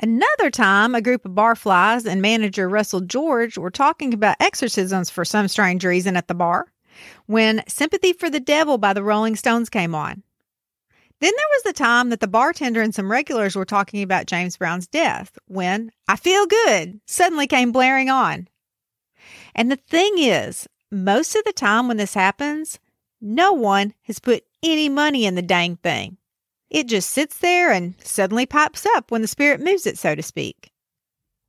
Another 0.00 0.50
time, 0.50 0.94
a 0.94 1.02
group 1.02 1.26
of 1.26 1.32
barflies 1.32 2.06
and 2.06 2.22
manager 2.22 2.66
Russell 2.66 3.02
George 3.02 3.58
were 3.58 3.70
talking 3.70 4.14
about 4.14 4.36
exorcisms 4.40 5.10
for 5.10 5.26
some 5.26 5.46
strange 5.46 5.84
reason 5.84 6.16
at 6.16 6.26
the 6.26 6.34
bar 6.34 6.72
when 7.26 7.62
Sympathy 7.68 8.14
for 8.14 8.30
the 8.30 8.40
Devil 8.40 8.78
by 8.78 8.94
the 8.94 9.02
Rolling 9.02 9.36
Stones 9.36 9.68
came 9.68 9.94
on. 9.94 10.22
Then 11.20 11.32
there 11.34 11.46
was 11.54 11.62
the 11.62 11.72
time 11.72 12.10
that 12.10 12.20
the 12.20 12.26
bartender 12.26 12.82
and 12.82 12.94
some 12.94 13.10
regulars 13.10 13.56
were 13.56 13.64
talking 13.64 14.02
about 14.02 14.26
James 14.26 14.56
Brown's 14.56 14.86
death 14.86 15.38
when 15.46 15.90
I 16.08 16.16
Feel 16.16 16.46
Good 16.46 17.00
suddenly 17.06 17.46
came 17.46 17.72
blaring 17.72 18.10
on. 18.10 18.48
And 19.54 19.70
the 19.70 19.76
thing 19.76 20.14
is, 20.18 20.68
most 20.90 21.34
of 21.34 21.44
the 21.44 21.52
time 21.52 21.88
when 21.88 21.96
this 21.96 22.14
happens, 22.14 22.78
no 23.20 23.52
one 23.52 23.94
has 24.02 24.18
put 24.18 24.44
any 24.62 24.88
money 24.88 25.24
in 25.24 25.34
the 25.34 25.42
dang 25.42 25.76
thing. 25.76 26.18
It 26.68 26.88
just 26.88 27.10
sits 27.10 27.38
there 27.38 27.70
and 27.70 27.94
suddenly 28.02 28.46
pops 28.46 28.84
up 28.84 29.10
when 29.10 29.22
the 29.22 29.28
spirit 29.28 29.60
moves 29.60 29.86
it, 29.86 29.96
so 29.96 30.14
to 30.14 30.22
speak. 30.22 30.72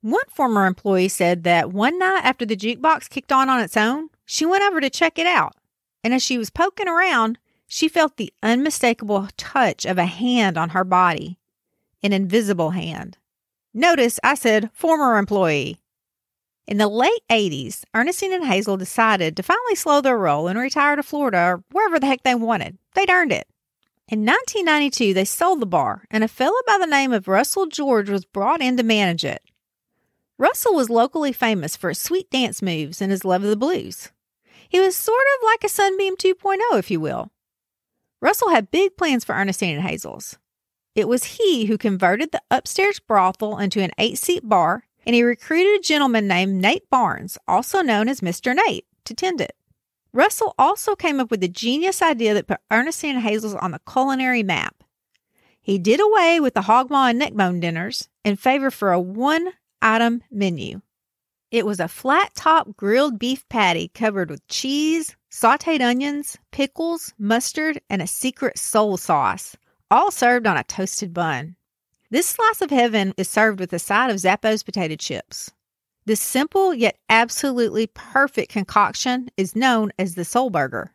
One 0.02 0.22
former 0.30 0.68
employee 0.68 1.08
said 1.08 1.44
that 1.44 1.74
one 1.74 1.98
night 1.98 2.22
after 2.24 2.46
the 2.46 2.56
jukebox 2.56 3.10
kicked 3.10 3.32
on 3.32 3.50
on 3.50 3.60
its 3.60 3.76
own, 3.76 4.10
she 4.24 4.46
went 4.46 4.64
over 4.64 4.80
to 4.80 4.90
check 4.90 5.18
it 5.18 5.26
out. 5.26 5.56
And 6.04 6.14
as 6.14 6.22
she 6.22 6.38
was 6.38 6.52
poking 6.52 6.88
around, 6.88 7.40
she 7.68 7.88
felt 7.88 8.18
the 8.18 8.34
unmistakable 8.44 9.28
touch 9.38 9.86
of 9.86 9.98
a 9.98 10.06
hand 10.06 10.58
on 10.58 10.70
her 10.70 10.84
body, 10.84 11.38
an 12.04 12.14
invisible 12.14 12.72
hand. 12.72 13.18
Notice 13.74 14.20
I 14.24 14.36
said 14.36 14.70
former 14.74 15.18
employee. 15.18 15.82
In 16.68 16.78
the 16.78 16.88
late 16.88 17.22
80s, 17.30 17.84
Earnestine 17.94 18.34
and 18.34 18.46
Hazel 18.46 18.78
decided 18.78 19.38
to 19.38 19.44
finally 19.44 19.76
slow 19.76 20.02
their 20.02 20.18
roll 20.18 20.48
and 20.48 20.58
retire 20.58 20.96
to 20.96 21.04
Florida 21.04 21.38
or 21.38 21.64
wherever 21.72 22.00
the 22.00 22.08
heck 22.08 22.24
they 22.24 22.34
wanted. 22.34 22.78
They'd 22.96 23.10
earned 23.10 23.32
it. 23.32 23.48
In 24.08 24.20
1992, 24.20 25.14
they 25.14 25.26
sold 25.26 25.60
the 25.60 25.66
bar, 25.66 26.06
and 26.12 26.24
a 26.24 26.28
fellow 26.28 26.60
by 26.68 26.78
the 26.80 26.86
name 26.86 27.12
of 27.12 27.28
Russell 27.28 27.66
George 27.66 28.10
was 28.10 28.24
brought 28.24 28.62
in 28.62 28.78
to 28.78 28.84
manage 28.84 29.26
it. 29.26 29.42
Russell 30.38 30.76
was 30.76 30.90
locally 30.90 31.34
famous 31.34 31.76
for 31.76 31.90
his 31.90 32.00
sweet 32.00 32.30
dance 32.30 32.62
moves 32.62 33.02
and 33.02 33.12
his 33.12 33.26
love 33.26 33.44
of 33.44 33.50
the 33.50 33.56
blues. 33.56 34.12
He 34.70 34.80
was 34.80 34.96
sort 34.96 35.24
of 35.36 35.46
like 35.46 35.64
a 35.64 35.70
Sunbeam 35.70 36.18
2.0, 36.18 36.58
if 36.78 36.92
you 36.92 37.00
will. 37.00 37.32
Russell 38.22 38.50
had 38.50 38.72
big 38.72 38.98
plans 38.98 39.24
for 39.24 39.34
Earnestine 39.36 39.76
and 39.76 39.86
Hazel's. 39.86 40.38
It 40.96 41.08
was 41.08 41.24
he 41.26 41.66
who 41.66 41.78
converted 41.78 42.32
the 42.32 42.42
upstairs 42.50 43.00
brothel 43.00 43.58
into 43.58 43.82
an 43.82 43.92
eight 43.98 44.18
seat 44.18 44.48
bar, 44.48 44.86
and 45.06 45.14
he 45.14 45.24
recruited 45.24 45.80
a 45.80 45.84
gentleman 45.84 46.28
named 46.28 46.62
Nate 46.62 46.90
Barnes, 46.90 47.38
also 47.48 47.82
known 47.82 48.08
as 48.08 48.22
Mr. 48.22 48.56
Nate, 48.56 48.86
to 49.04 49.14
tend 49.14 49.42
it. 49.42 49.56
Russell 50.14 50.56
also 50.58 50.96
came 50.96 51.20
up 51.20 51.30
with 51.30 51.42
the 51.42 51.50
genius 51.50 52.02
idea 52.02 52.34
that 52.34 52.48
put 52.48 52.62
Earnestine 52.72 53.16
and 53.16 53.26
Hazel's 53.26 53.54
on 53.56 53.72
the 53.72 53.82
culinary 53.88 54.44
map. 54.44 54.84
He 55.62 55.78
did 55.78 56.00
away 56.00 56.40
with 56.40 56.54
the 56.54 56.62
hog 56.62 56.90
maw 56.90 57.08
and 57.08 57.20
neckbone 57.20 57.60
dinners 57.60 58.08
in 58.24 58.38
favor 58.38 58.72
for 58.72 58.94
a 58.94 59.00
one 59.00 59.52
item 59.82 60.24
menu. 60.32 60.82
It 61.52 61.66
was 61.66 61.80
a 61.80 61.88
flat 61.88 62.34
top 62.36 62.76
grilled 62.76 63.20
beef 63.20 63.48
patty 63.50 63.90
covered 63.94 64.30
with 64.30 64.48
cheese, 64.48 65.16
sauteed 65.32 65.82
onions, 65.82 66.38
pickles, 66.52 67.14
mustard, 67.20 67.80
and 67.90 68.02
a 68.02 68.08
secret 68.08 68.58
soul 68.58 68.98
sauce, 68.98 69.56
all 69.92 70.12
served 70.12 70.48
on 70.48 70.58
a 70.58 70.64
toasted 70.64 71.14
bun. 71.14 71.56
This 72.10 72.28
slice 72.28 72.62
of 72.62 72.72
heaven 72.72 73.14
is 73.18 73.30
served 73.30 73.60
with 73.60 73.74
a 73.74 73.80
side 73.80 74.10
of 74.10 74.18
Zappos 74.18 74.66
potato 74.66 74.96
chips. 74.96 75.52
This 76.06 76.22
simple 76.22 76.74
yet 76.74 76.98
absolutely 77.10 77.88
perfect 77.88 78.52
concoction 78.52 79.30
is 79.38 79.56
known 79.56 79.92
as 79.98 80.16
the 80.16 80.26
Soul 80.26 80.50
Burger. 80.50 80.94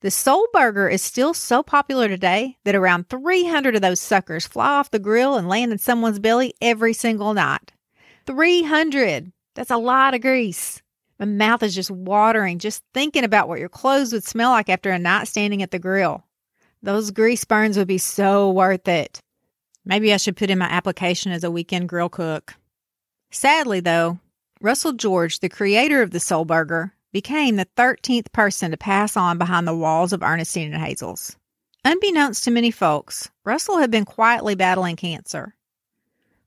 The 0.00 0.10
Soul 0.10 0.46
Burger 0.52 0.88
is 0.88 1.02
still 1.02 1.34
so 1.34 1.62
popular 1.62 2.08
today 2.08 2.58
that 2.64 2.74
around 2.74 3.08
300 3.08 3.74
of 3.74 3.82
those 3.82 4.00
suckers 4.00 4.46
fly 4.46 4.68
off 4.68 4.90
the 4.90 4.98
grill 4.98 5.36
and 5.36 5.48
land 5.48 5.72
in 5.72 5.78
someone's 5.78 6.18
belly 6.18 6.54
every 6.60 6.92
single 6.92 7.32
night. 7.32 7.72
300! 8.26 9.32
That's 9.54 9.70
a 9.70 9.76
lot 9.76 10.14
of 10.14 10.20
grease. 10.20 10.82
My 11.18 11.26
mouth 11.26 11.62
is 11.62 11.74
just 11.74 11.90
watering 11.90 12.58
just 12.58 12.82
thinking 12.92 13.24
about 13.24 13.48
what 13.48 13.60
your 13.60 13.68
clothes 13.68 14.12
would 14.12 14.24
smell 14.24 14.50
like 14.50 14.68
after 14.68 14.90
a 14.90 14.98
night 14.98 15.28
standing 15.28 15.62
at 15.62 15.70
the 15.70 15.78
grill. 15.78 16.24
Those 16.82 17.10
grease 17.10 17.44
burns 17.44 17.78
would 17.78 17.88
be 17.88 17.98
so 17.98 18.50
worth 18.50 18.88
it. 18.88 19.20
Maybe 19.84 20.12
I 20.12 20.16
should 20.16 20.36
put 20.36 20.50
in 20.50 20.58
my 20.58 20.66
application 20.66 21.32
as 21.32 21.44
a 21.44 21.50
weekend 21.50 21.88
grill 21.88 22.08
cook. 22.08 22.54
Sadly, 23.30 23.80
though, 23.80 24.18
Russell 24.60 24.92
George, 24.92 25.40
the 25.40 25.48
creator 25.48 26.02
of 26.02 26.10
the 26.10 26.20
Soul 26.20 26.44
Burger, 26.44 26.94
became 27.12 27.56
the 27.56 27.68
13th 27.76 28.32
person 28.32 28.70
to 28.70 28.76
pass 28.76 29.16
on 29.16 29.38
behind 29.38 29.68
the 29.68 29.76
walls 29.76 30.12
of 30.12 30.22
Earnestine 30.22 30.72
and 30.72 30.82
Hazel's. 30.82 31.36
Unbeknownst 31.84 32.44
to 32.44 32.50
many 32.50 32.70
folks, 32.70 33.30
Russell 33.44 33.78
had 33.78 33.90
been 33.90 34.04
quietly 34.04 34.54
battling 34.54 34.96
cancer. 34.96 35.53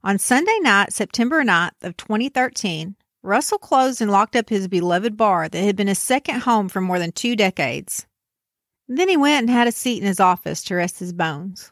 On 0.04 0.20
Sunday 0.20 0.58
night, 0.62 0.94
September 0.94 1.44
9th 1.44 1.82
of 1.82 1.98
2013, 1.98 2.96
Russell 3.24 3.58
closed 3.58 4.02
and 4.02 4.12
locked 4.12 4.36
up 4.36 4.50
his 4.50 4.68
beloved 4.68 5.18
bar 5.18 5.50
that 5.50 5.64
had 5.64 5.76
been 5.76 5.88
his 5.88 6.00
second 6.00 6.42
home 6.42 6.70
for 6.70 6.82
more 6.82 7.00
than 7.00 7.12
two 7.12 7.36
decades. 7.36 8.06
Then 8.88 9.10
he 9.10 9.18
went 9.18 9.42
and 9.42 9.50
had 9.50 9.68
a 9.68 9.72
seat 9.72 10.02
in 10.02 10.08
his 10.08 10.20
office 10.20 10.64
to 10.64 10.76
rest 10.76 11.00
his 11.00 11.12
bones. 11.12 11.72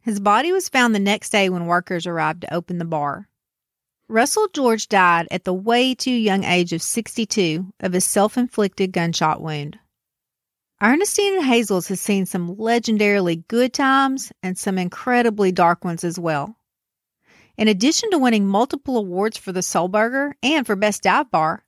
His 0.00 0.18
body 0.18 0.50
was 0.50 0.68
found 0.68 0.94
the 0.94 0.98
next 0.98 1.30
day 1.30 1.48
when 1.48 1.66
workers 1.66 2.06
arrived 2.06 2.40
to 2.40 2.54
open 2.54 2.78
the 2.78 2.84
bar. 2.84 3.28
Russell 4.08 4.48
George 4.52 4.88
died 4.88 5.28
at 5.30 5.44
the 5.44 5.54
way 5.54 5.94
too 5.94 6.10
young 6.10 6.42
age 6.42 6.72
of 6.72 6.82
62 6.82 7.72
of 7.78 7.94
a 7.94 8.00
self 8.00 8.36
inflicted 8.36 8.90
gunshot 8.90 9.40
wound. 9.40 9.78
Earnestine 10.82 11.34
and 11.34 11.44
Hazel's 11.44 11.88
has 11.88 12.00
seen 12.00 12.24
some 12.24 12.56
legendarily 12.56 13.46
good 13.46 13.74
times 13.74 14.32
and 14.42 14.58
some 14.58 14.78
incredibly 14.78 15.52
dark 15.52 15.84
ones 15.84 16.02
as 16.02 16.18
well. 16.18 16.56
In 17.60 17.68
addition 17.68 18.10
to 18.10 18.18
winning 18.18 18.46
multiple 18.46 18.96
awards 18.96 19.36
for 19.36 19.52
the 19.52 19.60
Soul 19.60 19.88
Burger 19.88 20.34
and 20.42 20.66
for 20.66 20.76
Best 20.76 21.02
Dive 21.02 21.30
Bar, 21.30 21.62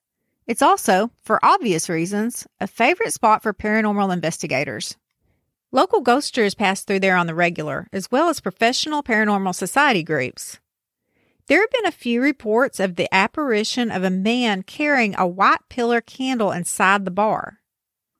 it's 0.46 0.62
also, 0.62 1.10
for 1.22 1.38
obvious 1.44 1.90
reasons, 1.90 2.46
a 2.58 2.66
favorite 2.66 3.12
spot 3.12 3.42
for 3.42 3.52
paranormal 3.52 4.10
investigators. 4.10 4.96
Local 5.70 6.02
ghosters 6.02 6.56
pass 6.56 6.82
through 6.82 7.00
there 7.00 7.18
on 7.18 7.26
the 7.26 7.34
regular, 7.34 7.88
as 7.92 8.10
well 8.10 8.30
as 8.30 8.40
professional 8.40 9.02
paranormal 9.02 9.54
society 9.54 10.02
groups. 10.02 10.58
There 11.46 11.60
have 11.60 11.70
been 11.70 11.84
a 11.84 11.92
few 11.92 12.22
reports 12.22 12.80
of 12.80 12.96
the 12.96 13.14
apparition 13.14 13.90
of 13.90 14.02
a 14.02 14.08
man 14.08 14.62
carrying 14.62 15.14
a 15.18 15.28
white 15.28 15.60
pillar 15.68 16.00
candle 16.00 16.52
inside 16.52 17.04
the 17.04 17.10
bar. 17.10 17.58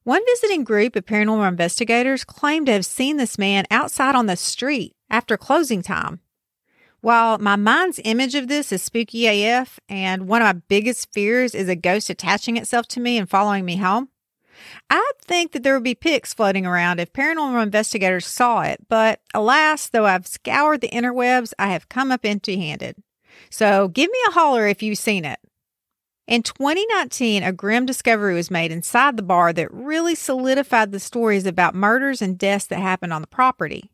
One 0.04 0.20
visiting 0.26 0.64
group 0.64 0.94
of 0.94 1.06
paranormal 1.06 1.48
investigators 1.48 2.22
claimed 2.22 2.66
to 2.66 2.72
have 2.72 2.84
seen 2.84 3.16
this 3.16 3.38
man 3.38 3.64
outside 3.70 4.14
on 4.14 4.26
the 4.26 4.36
street 4.36 4.94
after 5.08 5.38
closing 5.38 5.80
time 5.80 6.20
while 7.02 7.36
my 7.38 7.56
mind's 7.56 8.00
image 8.04 8.34
of 8.34 8.48
this 8.48 8.72
is 8.72 8.82
spooky 8.82 9.26
AF, 9.26 9.78
and 9.88 10.26
one 10.26 10.40
of 10.40 10.46
my 10.46 10.62
biggest 10.68 11.12
fears 11.12 11.54
is 11.54 11.68
a 11.68 11.76
ghost 11.76 12.08
attaching 12.08 12.56
itself 12.56 12.86
to 12.88 13.00
me 13.00 13.18
and 13.18 13.28
following 13.28 13.64
me 13.64 13.76
home, 13.76 14.08
I'd 14.88 15.12
think 15.20 15.52
that 15.52 15.64
there 15.64 15.74
would 15.74 15.82
be 15.82 15.96
pics 15.96 16.32
floating 16.32 16.64
around 16.64 17.00
if 17.00 17.12
paranormal 17.12 17.62
investigators 17.62 18.26
saw 18.26 18.62
it, 18.62 18.86
but 18.88 19.20
alas, 19.34 19.88
though 19.88 20.06
I've 20.06 20.26
scoured 20.26 20.80
the 20.80 20.88
interwebs, 20.88 21.52
I 21.58 21.68
have 21.68 21.88
come 21.88 22.12
up 22.12 22.24
empty 22.24 22.56
handed. 22.58 22.96
So 23.50 23.88
give 23.88 24.10
me 24.10 24.18
a 24.28 24.32
holler 24.32 24.66
if 24.66 24.82
you've 24.82 24.98
seen 24.98 25.24
it. 25.24 25.40
In 26.28 26.42
2019, 26.42 27.42
a 27.42 27.52
grim 27.52 27.84
discovery 27.84 28.34
was 28.34 28.50
made 28.50 28.70
inside 28.70 29.16
the 29.16 29.22
bar 29.22 29.52
that 29.52 29.72
really 29.72 30.14
solidified 30.14 30.92
the 30.92 31.00
stories 31.00 31.46
about 31.46 31.74
murders 31.74 32.22
and 32.22 32.38
deaths 32.38 32.66
that 32.66 32.78
happened 32.78 33.12
on 33.12 33.22
the 33.22 33.26
property. 33.26 33.90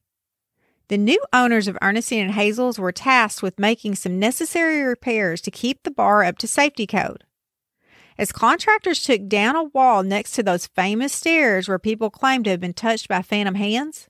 The 0.88 0.98
new 0.98 1.22
owners 1.34 1.68
of 1.68 1.76
Earnestine 1.82 2.24
and 2.24 2.34
Hazel's 2.34 2.78
were 2.78 2.92
tasked 2.92 3.42
with 3.42 3.58
making 3.58 3.94
some 3.94 4.18
necessary 4.18 4.82
repairs 4.82 5.42
to 5.42 5.50
keep 5.50 5.82
the 5.82 5.90
bar 5.90 6.24
up 6.24 6.38
to 6.38 6.48
safety 6.48 6.86
code. 6.86 7.24
As 8.16 8.32
contractors 8.32 9.02
took 9.02 9.28
down 9.28 9.54
a 9.54 9.64
wall 9.64 10.02
next 10.02 10.32
to 10.32 10.42
those 10.42 10.66
famous 10.66 11.12
stairs 11.12 11.68
where 11.68 11.78
people 11.78 12.08
claimed 12.08 12.46
to 12.46 12.50
have 12.52 12.60
been 12.60 12.72
touched 12.72 13.06
by 13.06 13.20
phantom 13.20 13.54
hands, 13.54 14.08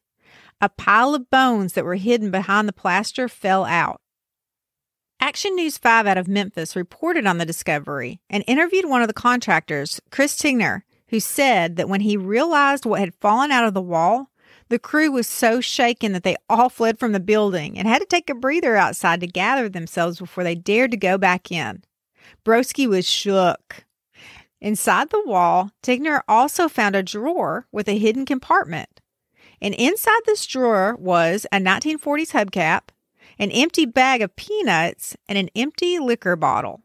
a 0.60 0.68
pile 0.68 1.16
of 1.16 1.30
bones 1.30 1.72
that 1.72 1.84
were 1.84 1.96
hidden 1.96 2.30
behind 2.30 2.68
the 2.68 2.72
plaster 2.72 3.28
fell 3.28 3.64
out. 3.64 4.00
Action 5.20 5.56
News 5.56 5.78
5 5.78 6.06
out 6.06 6.16
of 6.16 6.28
Memphis 6.28 6.76
reported 6.76 7.26
on 7.26 7.38
the 7.38 7.44
discovery 7.44 8.20
and 8.30 8.44
interviewed 8.46 8.88
one 8.88 9.02
of 9.02 9.08
the 9.08 9.14
contractors, 9.14 10.00
Chris 10.10 10.36
Tigner, 10.36 10.82
who 11.08 11.18
said 11.18 11.74
that 11.74 11.88
when 11.88 12.02
he 12.02 12.16
realized 12.16 12.86
what 12.86 13.00
had 13.00 13.16
fallen 13.16 13.50
out 13.50 13.66
of 13.66 13.74
the 13.74 13.82
wall, 13.82 14.30
the 14.68 14.78
crew 14.78 15.10
was 15.10 15.26
so 15.26 15.60
shaken 15.60 16.12
that 16.12 16.22
they 16.22 16.36
all 16.48 16.68
fled 16.68 16.98
from 16.98 17.12
the 17.12 17.20
building 17.20 17.78
and 17.78 17.88
had 17.88 18.00
to 18.00 18.06
take 18.06 18.28
a 18.28 18.34
breather 18.34 18.76
outside 18.76 19.20
to 19.20 19.26
gather 19.26 19.68
themselves 19.68 20.18
before 20.18 20.44
they 20.44 20.54
dared 20.54 20.90
to 20.90 20.96
go 20.96 21.18
back 21.18 21.50
in. 21.50 21.82
Broski 22.44 22.86
was 22.86 23.08
shook. 23.08 23.84
Inside 24.60 25.10
the 25.10 25.22
wall, 25.24 25.70
Tigner 25.82 26.22
also 26.28 26.68
found 26.68 26.96
a 26.96 27.02
drawer 27.02 27.66
with 27.70 27.88
a 27.88 27.98
hidden 27.98 28.26
compartment. 28.26 29.00
And 29.60 29.74
inside 29.74 30.20
this 30.26 30.46
drawer 30.46 30.96
was 30.98 31.46
a 31.52 31.58
1940s 31.58 32.32
hubcap, 32.32 32.88
an 33.38 33.50
empty 33.50 33.86
bag 33.86 34.20
of 34.20 34.34
peanuts, 34.36 35.16
and 35.28 35.38
an 35.38 35.48
empty 35.54 35.98
liquor 35.98 36.36
bottle. 36.36 36.82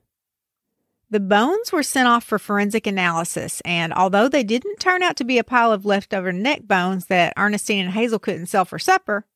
The 1.13 1.19
bones 1.19 1.71
were 1.71 1.83
sent 1.83 2.07
off 2.07 2.23
for 2.23 2.39
forensic 2.39 2.87
analysis, 2.87 3.61
and 3.63 3.93
although 3.93 4.27
they 4.27 4.43
didn't 4.43 4.79
turn 4.79 5.03
out 5.03 5.15
to 5.17 5.23
be 5.23 5.37
a 5.37 5.43
pile 5.43 5.71
of 5.71 5.85
leftover 5.85 6.31
neck 6.31 6.61
bones 6.63 7.05
that 7.05 7.35
Earnestine 7.37 7.85
and 7.85 7.93
Hazel 7.93 8.17
couldn't 8.17 8.47
sell 8.47 8.65
for 8.65 8.79
supper, 8.79 9.27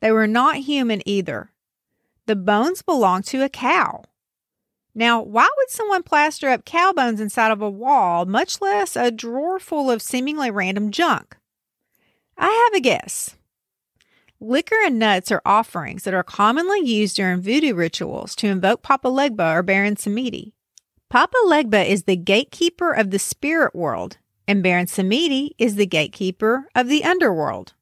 they 0.00 0.12
were 0.12 0.26
not 0.26 0.56
human 0.56 1.00
either. 1.08 1.50
The 2.26 2.36
bones 2.36 2.82
belonged 2.82 3.24
to 3.28 3.42
a 3.42 3.48
cow. 3.48 4.02
Now, 4.94 5.22
why 5.22 5.48
would 5.56 5.70
someone 5.70 6.02
plaster 6.02 6.50
up 6.50 6.66
cow 6.66 6.92
bones 6.92 7.22
inside 7.22 7.52
of 7.52 7.62
a 7.62 7.70
wall, 7.70 8.26
much 8.26 8.60
less 8.60 8.94
a 8.94 9.10
drawer 9.10 9.58
full 9.58 9.90
of 9.90 10.02
seemingly 10.02 10.50
random 10.50 10.90
junk? 10.90 11.38
I 12.36 12.68
have 12.70 12.78
a 12.78 12.82
guess. 12.82 13.34
Liquor 14.40 14.76
and 14.84 14.98
nuts 14.98 15.32
are 15.32 15.40
offerings 15.46 16.02
that 16.02 16.12
are 16.12 16.22
commonly 16.22 16.80
used 16.80 17.16
during 17.16 17.40
voodoo 17.40 17.74
rituals 17.74 18.36
to 18.36 18.48
invoke 18.48 18.82
Papa 18.82 19.08
Legba 19.08 19.54
or 19.54 19.62
Baron 19.62 19.96
Samedi. 19.96 20.52
Papa 21.10 21.36
Legba 21.46 21.86
is 21.86 22.04
the 22.04 22.16
gatekeeper 22.16 22.92
of 22.92 23.10
the 23.10 23.18
spirit 23.18 23.74
world, 23.74 24.18
and 24.48 24.62
Baron 24.62 24.86
Samedi 24.86 25.50
is 25.58 25.76
the 25.76 25.86
gatekeeper 25.86 26.68
of 26.74 26.88
the 26.88 27.04
underworld. 27.04 27.74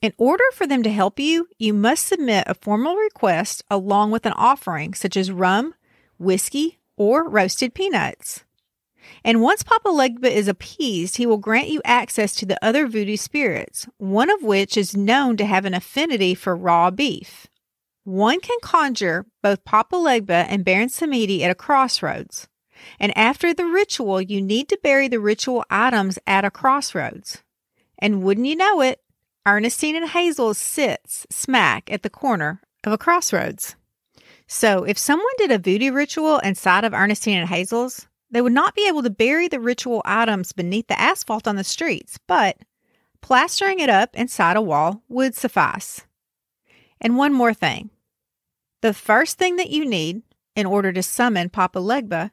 In 0.00 0.12
order 0.18 0.44
for 0.52 0.66
them 0.66 0.82
to 0.82 0.90
help 0.90 1.18
you, 1.20 1.48
you 1.58 1.72
must 1.72 2.06
submit 2.06 2.44
a 2.46 2.54
formal 2.54 2.96
request 2.96 3.62
along 3.70 4.10
with 4.10 4.26
an 4.26 4.32
offering 4.34 4.94
such 4.94 5.16
as 5.16 5.30
rum, 5.30 5.74
whiskey, 6.18 6.78
or 6.96 7.28
roasted 7.28 7.74
peanuts. 7.74 8.44
And 9.24 9.42
once 9.42 9.62
Papa 9.62 9.88
Legba 9.88 10.30
is 10.30 10.48
appeased, 10.48 11.16
he 11.16 11.26
will 11.26 11.38
grant 11.38 11.68
you 11.68 11.82
access 11.84 12.34
to 12.36 12.46
the 12.46 12.62
other 12.64 12.86
voodoo 12.86 13.16
spirits, 13.16 13.86
one 13.98 14.30
of 14.30 14.42
which 14.42 14.76
is 14.76 14.96
known 14.96 15.36
to 15.36 15.46
have 15.46 15.64
an 15.64 15.74
affinity 15.74 16.34
for 16.34 16.56
raw 16.56 16.90
beef. 16.90 17.46
One 18.04 18.40
can 18.40 18.58
conjure 18.62 19.26
both 19.42 19.64
Papa 19.64 19.96
Legba 19.96 20.46
and 20.48 20.64
Baron 20.64 20.88
Samedi 20.88 21.42
at 21.42 21.50
a 21.50 21.54
crossroads. 21.54 22.48
And 22.98 23.16
after 23.16 23.54
the 23.54 23.66
ritual, 23.66 24.20
you 24.20 24.40
need 24.40 24.68
to 24.68 24.78
bury 24.82 25.08
the 25.08 25.20
ritual 25.20 25.64
items 25.70 26.18
at 26.26 26.44
a 26.44 26.50
crossroads. 26.50 27.42
And 27.98 28.22
wouldn't 28.22 28.46
you 28.46 28.56
know 28.56 28.80
it, 28.80 29.00
Earnestine 29.46 29.96
and 29.96 30.08
Hazel 30.08 30.54
sits 30.54 31.26
smack 31.30 31.90
at 31.92 32.02
the 32.02 32.10
corner 32.10 32.60
of 32.84 32.92
a 32.92 32.98
crossroads. 32.98 33.76
So 34.46 34.84
if 34.84 34.98
someone 34.98 35.26
did 35.38 35.50
a 35.50 35.58
voodoo 35.58 35.92
ritual 35.92 36.38
inside 36.38 36.84
of 36.84 36.94
Earnestine 36.94 37.38
and 37.38 37.48
Hazel's, 37.48 38.06
they 38.30 38.40
would 38.40 38.52
not 38.52 38.74
be 38.74 38.88
able 38.88 39.02
to 39.02 39.10
bury 39.10 39.48
the 39.48 39.60
ritual 39.60 40.02
items 40.04 40.52
beneath 40.52 40.88
the 40.88 41.00
asphalt 41.00 41.46
on 41.46 41.56
the 41.56 41.64
streets, 41.64 42.18
but 42.26 42.56
plastering 43.20 43.80
it 43.80 43.88
up 43.88 44.16
inside 44.16 44.56
a 44.56 44.62
wall 44.62 45.02
would 45.08 45.34
suffice. 45.34 46.02
And 47.00 47.16
one 47.16 47.32
more 47.32 47.54
thing 47.54 47.90
the 48.80 48.92
first 48.92 49.38
thing 49.38 49.56
that 49.56 49.70
you 49.70 49.86
need 49.86 50.22
in 50.54 50.66
order 50.66 50.92
to 50.92 51.02
summon 51.02 51.48
Papa 51.48 51.78
Legba 51.78 52.32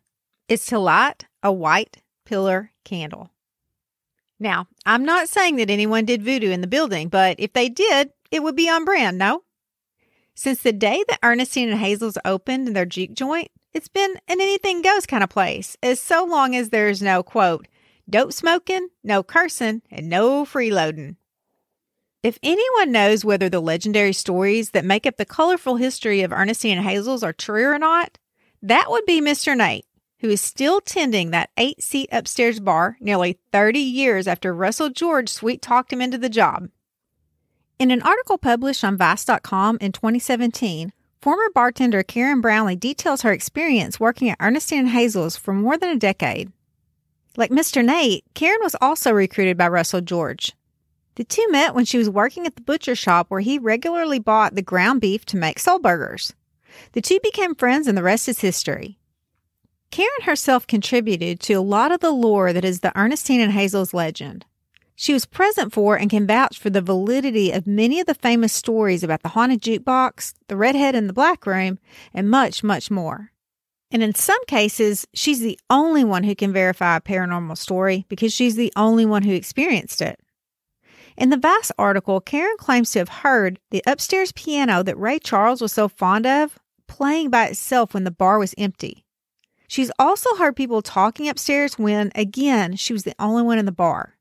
is 0.52 0.66
to 0.66 0.78
light 0.78 1.28
a 1.42 1.50
white 1.50 2.02
pillar 2.26 2.72
candle. 2.84 3.32
Now, 4.38 4.68
I'm 4.86 5.06
not 5.06 5.30
saying 5.30 5.56
that 5.56 5.70
anyone 5.70 6.04
did 6.04 6.24
voodoo 6.24 6.52
in 6.52 6.60
the 6.60 6.68
building, 6.68 7.08
but 7.08 7.38
if 7.40 7.54
they 7.54 7.70
did, 7.70 8.12
it 8.32 8.44
would 8.44 8.58
be 8.58 8.68
on 8.68 8.84
brand, 8.84 9.18
no? 9.18 9.44
Since 10.36 10.62
the 10.62 10.74
day 10.74 11.06
that 11.08 11.20
Earnestine 11.24 11.70
and 11.70 11.80
Hazel's 11.80 12.18
opened 12.26 12.76
their 12.76 12.86
juke 12.86 13.14
joint, 13.14 13.50
it's 13.74 13.88
been 13.88 14.12
an 14.28 14.42
anything 14.42 14.82
goes 14.82 15.06
kind 15.06 15.24
of 15.24 15.30
place, 15.30 15.78
as 15.82 16.02
so 16.02 16.26
long 16.26 16.54
as 16.54 16.68
there's 16.68 17.02
no 17.02 17.24
quote, 17.24 17.70
dope 18.10 18.34
smoking, 18.34 18.90
no 19.06 19.24
cursing, 19.24 19.84
and 19.90 20.10
no 20.10 20.44
freeloading. 20.44 21.16
If 22.24 22.38
anyone 22.44 22.92
knows 22.92 23.24
whether 23.24 23.48
the 23.48 23.62
legendary 23.62 24.12
stories 24.12 24.72
that 24.72 24.84
make 24.84 25.06
up 25.06 25.16
the 25.16 25.26
colorful 25.26 25.78
history 25.78 26.24
of 26.24 26.34
Earnestine 26.34 26.78
and 26.78 26.86
Hazel's 26.86 27.24
are 27.24 27.32
true 27.32 27.68
or 27.68 27.80
not, 27.80 28.18
that 28.62 28.90
would 28.90 29.06
be 29.06 29.22
Mr. 29.22 29.56
Nate, 29.56 29.86
who 30.22 30.30
is 30.30 30.42
still 30.42 30.82
tending 30.82 31.32
that 31.32 31.50
eight 31.58 31.84
seat 31.84 32.10
upstairs 32.12 32.60
bar 32.60 32.98
nearly 33.00 33.38
30 33.52 33.80
years 33.80 34.28
after 34.28 34.54
Russell 34.54 34.90
George 34.90 35.30
sweet 35.30 35.62
talked 35.62 35.92
him 35.92 36.02
into 36.02 36.18
the 36.18 36.30
job. 36.30 36.70
In 37.78 37.92
an 37.92 38.02
article 38.02 38.38
published 38.38 38.84
on 38.84 38.98
Vice.com 38.98 39.78
in 39.82 39.92
2017, 39.92 40.94
Former 41.22 41.52
bartender 41.54 42.02
Karen 42.02 42.42
Brownlee 42.42 42.76
details 42.76 43.22
her 43.22 43.32
experience 43.32 44.00
working 44.00 44.32
at 44.32 44.38
Earnestine 44.40 44.88
Hazel's 44.88 45.38
for 45.38 45.54
more 45.54 45.78
than 45.78 45.92
a 45.92 46.00
decade. 46.00 46.52
Like 47.38 47.52
Mr. 47.52 47.86
Nate, 47.86 48.24
Karen 48.34 48.58
was 48.64 48.76
also 48.82 49.12
recruited 49.12 49.56
by 49.56 49.68
Russell 49.68 50.02
George. 50.02 50.54
The 51.16 51.24
two 51.24 51.46
met 51.52 51.76
when 51.76 51.86
she 51.86 52.00
was 52.00 52.10
working 52.10 52.48
at 52.48 52.56
the 52.56 52.64
butcher 52.64 52.96
shop 52.96 53.28
where 53.30 53.40
he 53.40 53.60
regularly 53.60 54.18
bought 54.18 54.56
the 54.56 54.64
ground 54.64 55.00
beef 55.00 55.24
to 55.26 55.38
make 55.38 55.60
soul 55.60 55.78
burgers. 55.78 56.34
The 56.94 57.02
two 57.02 57.20
became 57.22 57.54
friends 57.54 57.86
and 57.86 57.96
the 57.96 58.02
rest 58.02 58.28
is 58.28 58.40
history. 58.40 58.98
Karen 59.92 60.22
herself 60.24 60.66
contributed 60.66 61.42
to 61.42 61.54
a 61.54 61.62
lot 61.62 61.92
of 61.92 62.00
the 62.00 62.12
lore 62.12 62.54
that 62.54 62.64
is 62.64 62.80
the 62.80 62.98
Earnestine 62.98 63.42
and 63.42 63.52
Hazel's 63.52 63.94
legend. 63.94 64.46
She 64.96 65.14
was 65.14 65.26
present 65.26 65.74
for 65.74 65.98
and 65.98 66.10
can 66.10 66.26
vouch 66.26 66.58
for 66.58 66.70
the 66.70 66.82
validity 66.82 67.52
of 67.52 67.68
many 67.68 68.00
of 68.00 68.06
the 68.06 68.14
famous 68.14 68.54
stories 68.54 69.04
about 69.04 69.22
the 69.22 69.30
haunted 69.30 69.62
jukebox, 69.62 70.34
the 70.48 70.56
redhead 70.56 70.96
in 70.96 71.08
the 71.08 71.14
black 71.14 71.46
room, 71.46 71.78
and 72.14 72.30
much, 72.30 72.64
much 72.64 72.90
more. 72.90 73.32
And 73.92 74.02
in 74.02 74.16
some 74.16 74.44
cases, 74.46 75.06
she's 75.14 75.42
the 75.42 75.60
only 75.70 76.06
one 76.06 76.24
who 76.24 76.36
can 76.36 76.54
verify 76.54 76.96
a 76.96 77.02
paranormal 77.02 77.58
story 77.58 78.06
because 78.08 78.34
she's 78.34 78.56
the 78.56 78.72
only 78.78 79.06
one 79.06 79.24
who 79.24 79.34
experienced 79.34 80.02
it. 80.02 80.20
In 81.18 81.30
the 81.30 81.38
Vice 81.38 81.72
article, 81.78 82.22
Karen 82.22 82.56
claims 82.58 82.92
to 82.92 83.00
have 83.00 83.10
heard 83.10 83.60
the 83.72 83.84
upstairs 83.86 84.32
piano 84.32 84.84
that 84.84 84.98
Ray 84.98 85.20
Charles 85.20 85.62
was 85.62 85.74
so 85.74 85.90
fond 85.90 86.26
of 86.26 86.58
playing 86.88 87.30
by 87.30 87.48
itself 87.48 87.94
when 87.94 88.06
the 88.06 88.12
bar 88.12 88.40
was 88.40 88.56
empty. 88.58 89.04
She's 89.72 89.90
also 89.98 90.36
heard 90.36 90.58
people 90.58 90.82
talking 90.82 91.30
upstairs 91.30 91.80
when, 91.80 92.12
again, 92.14 92.76
she 92.76 92.92
was 92.92 93.04
the 93.04 93.16
only 93.18 93.42
one 93.42 93.58
in 93.58 93.66
the 93.66 93.72
bar. 93.72 94.18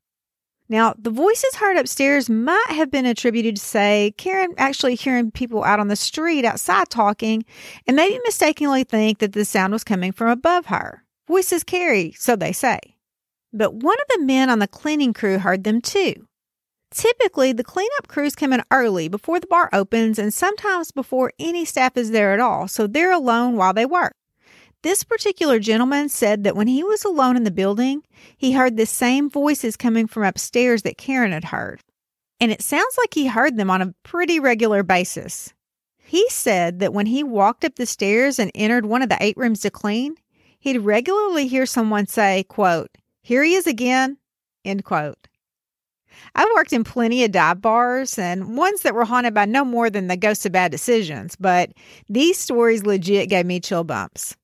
Now, 0.69 0.95
the 0.97 1.09
voices 1.09 1.55
heard 1.55 1.75
upstairs 1.75 2.29
might 2.29 2.67
have 2.69 2.89
been 2.89 3.05
attributed 3.05 3.57
to, 3.57 3.61
say, 3.61 4.13
Karen 4.17 4.53
actually 4.57 4.95
hearing 4.95 5.29
people 5.29 5.65
out 5.65 5.81
on 5.81 5.89
the 5.89 5.97
street 5.97 6.45
outside 6.45 6.87
talking 6.89 7.43
and 7.85 7.97
maybe 7.97 8.17
mistakenly 8.23 8.85
think 8.85 9.19
that 9.19 9.33
the 9.33 9.43
sound 9.43 9.73
was 9.73 9.83
coming 9.83 10.13
from 10.13 10.29
above 10.29 10.67
her. 10.67 11.03
Voices 11.27 11.65
carry, 11.65 12.13
so 12.13 12.37
they 12.37 12.53
say. 12.53 12.79
But 13.51 13.73
one 13.73 13.97
of 13.99 14.07
the 14.07 14.25
men 14.25 14.49
on 14.49 14.59
the 14.59 14.69
cleaning 14.69 15.11
crew 15.11 15.37
heard 15.37 15.65
them 15.65 15.81
too. 15.81 16.13
Typically, 16.91 17.51
the 17.51 17.65
cleanup 17.65 18.07
crews 18.07 18.35
come 18.35 18.53
in 18.53 18.63
early 18.71 19.09
before 19.09 19.41
the 19.41 19.47
bar 19.47 19.69
opens 19.73 20.17
and 20.17 20.33
sometimes 20.33 20.91
before 20.91 21.33
any 21.39 21.65
staff 21.65 21.97
is 21.97 22.11
there 22.11 22.33
at 22.33 22.39
all, 22.39 22.69
so 22.69 22.87
they're 22.87 23.11
alone 23.11 23.57
while 23.57 23.73
they 23.73 23.85
work. 23.85 24.13
This 24.83 25.03
particular 25.03 25.59
gentleman 25.59 26.09
said 26.09 26.43
that 26.43 26.55
when 26.55 26.67
he 26.67 26.83
was 26.83 27.05
alone 27.05 27.37
in 27.37 27.43
the 27.43 27.51
building, 27.51 28.03
he 28.35 28.53
heard 28.53 28.77
the 28.77 28.87
same 28.87 29.29
voices 29.29 29.77
coming 29.77 30.07
from 30.07 30.23
upstairs 30.23 30.81
that 30.81 30.97
Karen 30.97 31.31
had 31.31 31.45
heard. 31.45 31.81
And 32.39 32.51
it 32.51 32.63
sounds 32.63 32.97
like 32.97 33.13
he 33.13 33.27
heard 33.27 33.57
them 33.57 33.69
on 33.69 33.83
a 33.83 33.93
pretty 34.03 34.39
regular 34.39 34.81
basis. 34.81 35.53
He 35.99 36.27
said 36.29 36.79
that 36.79 36.93
when 36.93 37.05
he 37.05 37.23
walked 37.23 37.63
up 37.63 37.75
the 37.75 37.85
stairs 37.85 38.39
and 38.39 38.51
entered 38.55 38.85
one 38.85 39.03
of 39.03 39.09
the 39.09 39.17
eight 39.19 39.37
rooms 39.37 39.61
to 39.61 39.69
clean, 39.69 40.15
he'd 40.59 40.79
regularly 40.79 41.47
hear 41.47 41.67
someone 41.67 42.07
say, 42.07 42.43
quote, 42.49 42.89
Here 43.21 43.43
he 43.43 43.53
is 43.53 43.67
again, 43.67 44.17
end 44.65 44.83
quote. 44.83 45.27
I've 46.33 46.49
worked 46.55 46.73
in 46.73 46.83
plenty 46.83 47.23
of 47.23 47.31
dive 47.31 47.61
bars 47.61 48.17
and 48.17 48.57
ones 48.57 48.81
that 48.81 48.95
were 48.95 49.05
haunted 49.05 49.33
by 49.33 49.45
no 49.45 49.63
more 49.63 49.89
than 49.91 50.07
the 50.07 50.17
ghosts 50.17 50.45
of 50.45 50.51
bad 50.51 50.71
decisions, 50.71 51.35
but 51.35 51.71
these 52.09 52.37
stories 52.37 52.85
legit 52.85 53.29
gave 53.29 53.45
me 53.45 53.59
chill 53.59 53.83
bumps. 53.83 54.35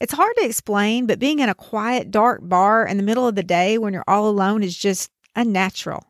It's 0.00 0.12
hard 0.12 0.34
to 0.36 0.44
explain, 0.44 1.06
but 1.06 1.18
being 1.18 1.38
in 1.38 1.48
a 1.48 1.54
quiet, 1.54 2.10
dark 2.10 2.40
bar 2.42 2.86
in 2.86 2.96
the 2.96 3.02
middle 3.02 3.28
of 3.28 3.36
the 3.36 3.42
day 3.42 3.78
when 3.78 3.92
you're 3.92 4.04
all 4.08 4.28
alone 4.28 4.62
is 4.62 4.76
just 4.76 5.10
unnatural. 5.36 6.04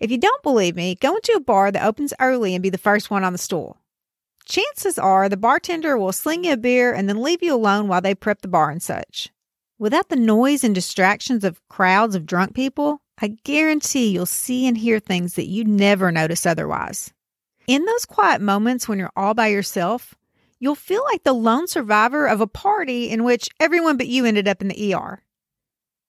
If 0.00 0.10
you 0.10 0.18
don't 0.18 0.42
believe 0.42 0.76
me, 0.76 0.94
go 0.94 1.14
into 1.14 1.32
a 1.32 1.40
bar 1.40 1.70
that 1.70 1.86
opens 1.86 2.14
early 2.20 2.54
and 2.54 2.62
be 2.62 2.70
the 2.70 2.78
first 2.78 3.10
one 3.10 3.24
on 3.24 3.32
the 3.32 3.38
stool. 3.38 3.78
Chances 4.46 4.98
are 4.98 5.28
the 5.28 5.36
bartender 5.36 5.98
will 5.98 6.12
sling 6.12 6.44
you 6.44 6.52
a 6.52 6.56
beer 6.56 6.92
and 6.94 7.08
then 7.08 7.22
leave 7.22 7.42
you 7.42 7.54
alone 7.54 7.88
while 7.88 8.00
they 8.00 8.14
prep 8.14 8.42
the 8.42 8.48
bar 8.48 8.70
and 8.70 8.82
such. 8.82 9.28
Without 9.78 10.08
the 10.08 10.16
noise 10.16 10.64
and 10.64 10.74
distractions 10.74 11.44
of 11.44 11.60
crowds 11.68 12.14
of 12.14 12.24
drunk 12.24 12.54
people, 12.54 13.02
I 13.20 13.36
guarantee 13.44 14.08
you'll 14.08 14.26
see 14.26 14.66
and 14.66 14.78
hear 14.78 15.00
things 15.00 15.34
that 15.34 15.48
you'd 15.48 15.68
never 15.68 16.10
notice 16.12 16.46
otherwise. 16.46 17.12
In 17.66 17.84
those 17.84 18.06
quiet 18.06 18.40
moments 18.40 18.88
when 18.88 18.98
you're 18.98 19.12
all 19.16 19.34
by 19.34 19.48
yourself, 19.48 20.14
you'll 20.58 20.74
feel 20.74 21.04
like 21.04 21.24
the 21.24 21.32
lone 21.32 21.66
survivor 21.66 22.26
of 22.26 22.40
a 22.40 22.46
party 22.46 23.10
in 23.10 23.24
which 23.24 23.48
everyone 23.60 23.96
but 23.96 24.08
you 24.08 24.24
ended 24.24 24.48
up 24.48 24.60
in 24.60 24.68
the 24.68 24.94
ER. 24.94 25.22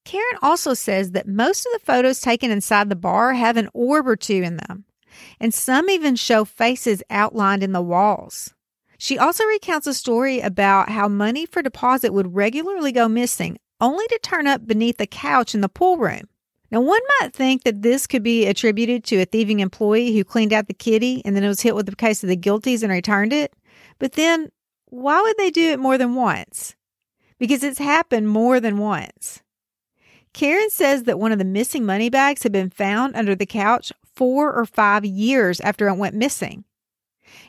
Karen 0.06 0.40
also 0.42 0.74
says 0.74 1.12
that 1.12 1.28
most 1.28 1.66
of 1.66 1.74
the 1.74 1.86
photos 1.86 2.22
taken 2.22 2.50
inside 2.50 2.90
the 2.90 2.96
bar 2.96 3.34
have 3.34 3.58
an 3.58 3.70
orb 3.74 4.08
or 4.08 4.16
two 4.16 4.42
in 4.42 4.56
them, 4.56 4.86
and 5.40 5.54
some 5.54 5.90
even 5.90 6.16
show 6.16 6.46
faces 6.46 7.04
outlined 7.10 7.62
in 7.62 7.74
the 7.74 7.82
walls. 7.82 8.54
She 8.98 9.18
also 9.18 9.44
recounts 9.44 9.86
a 9.86 9.94
story 9.94 10.40
about 10.40 10.90
how 10.90 11.08
money 11.08 11.46
for 11.46 11.62
deposit 11.62 12.14
would 12.14 12.34
regularly 12.34 12.92
go 12.92 13.08
missing, 13.08 13.58
only 13.80 14.08
to 14.08 14.20
turn 14.24 14.48
up 14.48 14.66
beneath 14.66 14.98
the 14.98 15.06
couch 15.06 15.54
in 15.54 15.62
the 15.62 15.70
pool 15.70 15.98
room. 15.98 16.30
Now, 16.72 16.82
one 16.82 17.02
might 17.20 17.34
think 17.34 17.64
that 17.64 17.82
this 17.82 18.08
could 18.08 18.24
be 18.24 18.46
attributed 18.46 19.04
to 19.06 19.22
a 19.22 19.26
thieving 19.26 19.60
employee 19.60 20.16
who 20.16 20.24
cleaned 20.24 20.52
out 20.52 20.68
the 20.68 20.74
kitty 20.74 21.22
and 21.24 21.36
then 21.36 21.44
it 21.44 21.48
was 21.48 21.62
hit 21.62 21.76
with 21.76 21.86
the 21.86 21.96
case 21.96 22.24
of 22.24 22.30
the 22.30 22.36
guilties 22.36 22.84
and 22.84 22.92
returned 22.92 23.32
it. 23.32 23.54
But 24.00 24.14
then, 24.14 24.52
why 24.86 25.22
would 25.22 25.38
they 25.38 25.50
do 25.50 25.72
it 25.72 25.80
more 25.80 25.98
than 25.98 26.16
once? 26.16 26.76
Because 27.40 27.64
it's 27.64 27.80
happened 27.80 28.30
more 28.30 28.60
than 28.60 28.78
once. 28.78 29.42
Karen 30.34 30.70
says 30.70 31.04
that 31.04 31.20
one 31.20 31.32
of 31.32 31.40
the 31.40 31.46
missing 31.46 31.86
money 31.86 32.10
bags 32.10 32.44
had 32.44 32.52
been 32.52 32.70
found 32.70 33.16
under 33.16 33.36
the 33.36 33.46
couch 33.46 33.92
four 34.16 34.54
or 34.54 34.66
five 34.66 35.04
years 35.06 35.60
after 35.62 35.88
it 35.88 35.96
went 35.96 36.16
missing. 36.16 36.64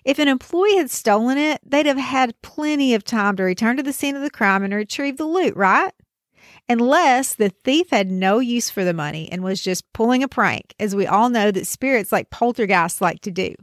If 0.04 0.18
an 0.18 0.28
employee 0.28 0.76
had 0.76 0.90
stolen 0.90 1.38
it, 1.38 1.60
they'd 1.64 1.86
have 1.86 1.98
had 1.98 2.40
plenty 2.42 2.94
of 2.94 3.04
time 3.04 3.36
to 3.36 3.42
return 3.42 3.76
to 3.76 3.82
the 3.82 3.92
scene 3.92 4.16
of 4.16 4.22
the 4.22 4.30
crime 4.30 4.64
and 4.64 4.74
retrieve 4.74 5.16
the 5.16 5.24
loot, 5.24 5.54
right? 5.56 5.92
Unless 6.68 7.34
the 7.34 7.48
thief 7.48 7.90
had 7.90 8.10
no 8.10 8.38
use 8.38 8.70
for 8.70 8.84
the 8.84 8.92
money 8.92 9.30
and 9.30 9.42
was 9.42 9.62
just 9.62 9.90
pulling 9.92 10.22
a 10.22 10.28
prank, 10.28 10.74
as 10.78 10.94
we 10.94 11.06
all 11.06 11.28
know 11.30 11.50
that 11.50 11.66
spirits 11.66 12.12
like 12.12 12.30
poltergeists 12.30 13.00
like 13.00 13.20
to 13.20 13.30
do. 13.30 13.54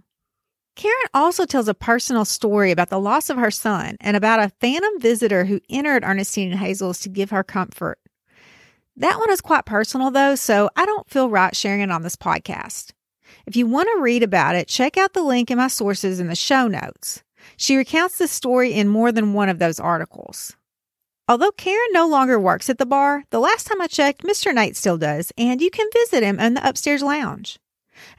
Karen 0.75 1.07
also 1.13 1.45
tells 1.45 1.69
a 1.69 1.73
personal 1.73 2.25
story 2.25 2.71
about 2.71 2.89
the 2.89 2.99
loss 2.99 3.29
of 3.29 3.37
her 3.37 3.51
son 3.51 3.95
and 4.01 4.17
about 4.17 4.41
a 4.41 4.51
phantom 4.59 4.99
visitor 4.99 5.45
who 5.45 5.61
entered 5.69 6.03
Earnestine 6.03 6.51
and 6.51 6.59
Hazel's 6.59 6.99
to 6.99 7.09
give 7.09 7.29
her 7.29 7.43
comfort. 7.43 7.97
That 8.97 9.17
one 9.17 9.31
is 9.31 9.41
quite 9.41 9.65
personal, 9.65 10.11
though, 10.11 10.35
so 10.35 10.69
I 10.75 10.85
don't 10.85 11.09
feel 11.09 11.29
right 11.29 11.55
sharing 11.55 11.81
it 11.81 11.91
on 11.91 12.03
this 12.03 12.15
podcast. 12.15 12.91
If 13.45 13.55
you 13.55 13.67
want 13.67 13.89
to 13.93 14.01
read 14.01 14.23
about 14.23 14.55
it, 14.55 14.67
check 14.67 14.97
out 14.97 15.13
the 15.13 15.23
link 15.23 15.49
in 15.49 15.57
my 15.57 15.67
sources 15.67 16.19
in 16.19 16.27
the 16.27 16.35
show 16.35 16.67
notes. 16.67 17.23
She 17.57 17.75
recounts 17.75 18.17
the 18.17 18.27
story 18.27 18.73
in 18.73 18.87
more 18.87 19.11
than 19.11 19.33
one 19.33 19.49
of 19.49 19.59
those 19.59 19.79
articles. 19.79 20.55
Although 21.27 21.51
Karen 21.51 21.87
no 21.91 22.07
longer 22.07 22.39
works 22.39 22.69
at 22.69 22.77
the 22.77 22.85
bar, 22.85 23.23
the 23.31 23.39
last 23.39 23.65
time 23.67 23.81
I 23.81 23.87
checked, 23.87 24.23
Mr. 24.23 24.53
Nate 24.53 24.77
still 24.77 24.97
does, 24.97 25.31
and 25.37 25.61
you 25.61 25.71
can 25.71 25.89
visit 25.91 26.21
him 26.21 26.39
in 26.39 26.53
the 26.53 26.67
upstairs 26.67 27.01
lounge. 27.01 27.59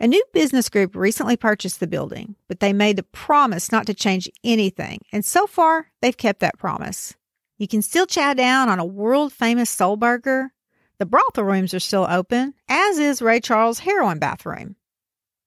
A 0.00 0.06
new 0.06 0.22
business 0.32 0.68
group 0.68 0.94
recently 0.94 1.36
purchased 1.36 1.80
the 1.80 1.86
building, 1.86 2.36
but 2.48 2.60
they 2.60 2.72
made 2.72 2.96
the 2.96 3.02
promise 3.02 3.70
not 3.70 3.86
to 3.86 3.94
change 3.94 4.30
anything, 4.44 5.00
and 5.12 5.24
so 5.24 5.46
far, 5.46 5.90
they've 6.00 6.16
kept 6.16 6.40
that 6.40 6.58
promise. 6.58 7.14
You 7.58 7.68
can 7.68 7.82
still 7.82 8.06
chow 8.06 8.34
down 8.34 8.68
on 8.68 8.78
a 8.78 8.84
world 8.84 9.32
famous 9.32 9.70
soul 9.70 9.96
burger. 9.96 10.52
The 10.98 11.06
brothel 11.06 11.44
rooms 11.44 11.74
are 11.74 11.80
still 11.80 12.06
open, 12.08 12.54
as 12.68 12.98
is 12.98 13.22
Ray 13.22 13.40
Charles' 13.40 13.80
heroin 13.80 14.18
bathroom. 14.18 14.76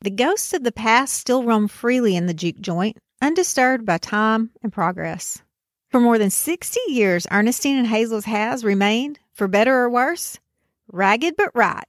The 0.01 0.09
ghosts 0.09 0.53
of 0.53 0.63
the 0.63 0.71
past 0.71 1.13
still 1.13 1.43
roam 1.43 1.67
freely 1.67 2.15
in 2.15 2.25
the 2.25 2.33
juke 2.33 2.59
joint, 2.59 2.97
undisturbed 3.21 3.85
by 3.85 3.97
time 3.97 4.51
and 4.63 4.71
progress. 4.71 5.41
For 5.89 5.99
more 5.99 6.17
than 6.17 6.29
60 6.29 6.79
years, 6.87 7.27
Earnestine 7.31 7.77
and 7.77 7.87
Hazel's 7.87 8.25
has 8.25 8.63
remained, 8.63 9.19
for 9.33 9.47
better 9.47 9.75
or 9.75 9.89
worse, 9.89 10.39
ragged 10.87 11.35
but 11.35 11.51
right. 11.55 11.85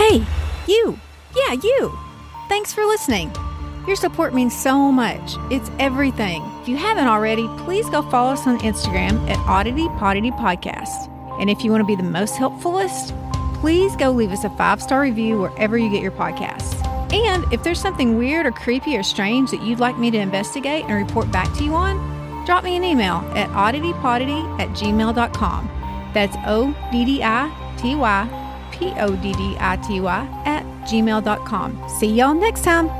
Hey, 0.00 0.24
you. 0.66 0.98
Yeah, 1.36 1.52
you. 1.52 1.98
Thanks 2.48 2.72
for 2.72 2.86
listening. 2.86 3.30
Your 3.86 3.96
support 3.96 4.32
means 4.32 4.58
so 4.58 4.90
much. 4.90 5.34
It's 5.50 5.70
everything. 5.78 6.42
If 6.62 6.68
you 6.68 6.78
haven't 6.78 7.06
already, 7.06 7.46
please 7.58 7.86
go 7.90 8.00
follow 8.08 8.32
us 8.32 8.46
on 8.46 8.58
Instagram 8.60 9.28
at 9.28 9.36
Oddity 9.40 9.88
Poddity 9.98 10.30
Podcast. 10.30 11.10
And 11.38 11.50
if 11.50 11.62
you 11.62 11.70
want 11.70 11.82
to 11.82 11.86
be 11.86 11.96
the 11.96 12.02
most 12.02 12.36
helpfulest, 12.36 13.12
please 13.56 13.94
go 13.96 14.10
leave 14.10 14.32
us 14.32 14.42
a 14.42 14.48
five 14.56 14.80
star 14.80 15.02
review 15.02 15.38
wherever 15.38 15.76
you 15.76 15.90
get 15.90 16.00
your 16.00 16.12
podcasts. 16.12 16.82
And 17.12 17.44
if 17.52 17.62
there's 17.62 17.78
something 17.78 18.16
weird 18.16 18.46
or 18.46 18.52
creepy 18.52 18.96
or 18.96 19.02
strange 19.02 19.50
that 19.50 19.60
you'd 19.60 19.80
like 19.80 19.98
me 19.98 20.10
to 20.12 20.18
investigate 20.18 20.86
and 20.86 20.94
report 20.94 21.30
back 21.30 21.52
to 21.58 21.62
you 21.62 21.74
on, 21.74 22.46
drop 22.46 22.64
me 22.64 22.74
an 22.74 22.84
email 22.84 23.16
at 23.36 23.50
odditypoddity 23.50 24.60
at 24.60 24.70
gmail.com. 24.70 25.70
That's 26.14 26.36
O 26.46 26.74
D 26.90 27.04
D 27.04 27.22
I 27.22 27.74
T 27.76 27.96
Y 27.96 28.39
P 28.80 28.92
O 28.98 29.14
D 29.14 29.32
D 29.34 29.56
I 29.60 29.76
T 29.76 30.00
Y 30.00 30.42
at 30.46 30.64
gmail.com. 30.86 31.88
See 32.00 32.12
y'all 32.14 32.34
next 32.34 32.64
time. 32.64 32.99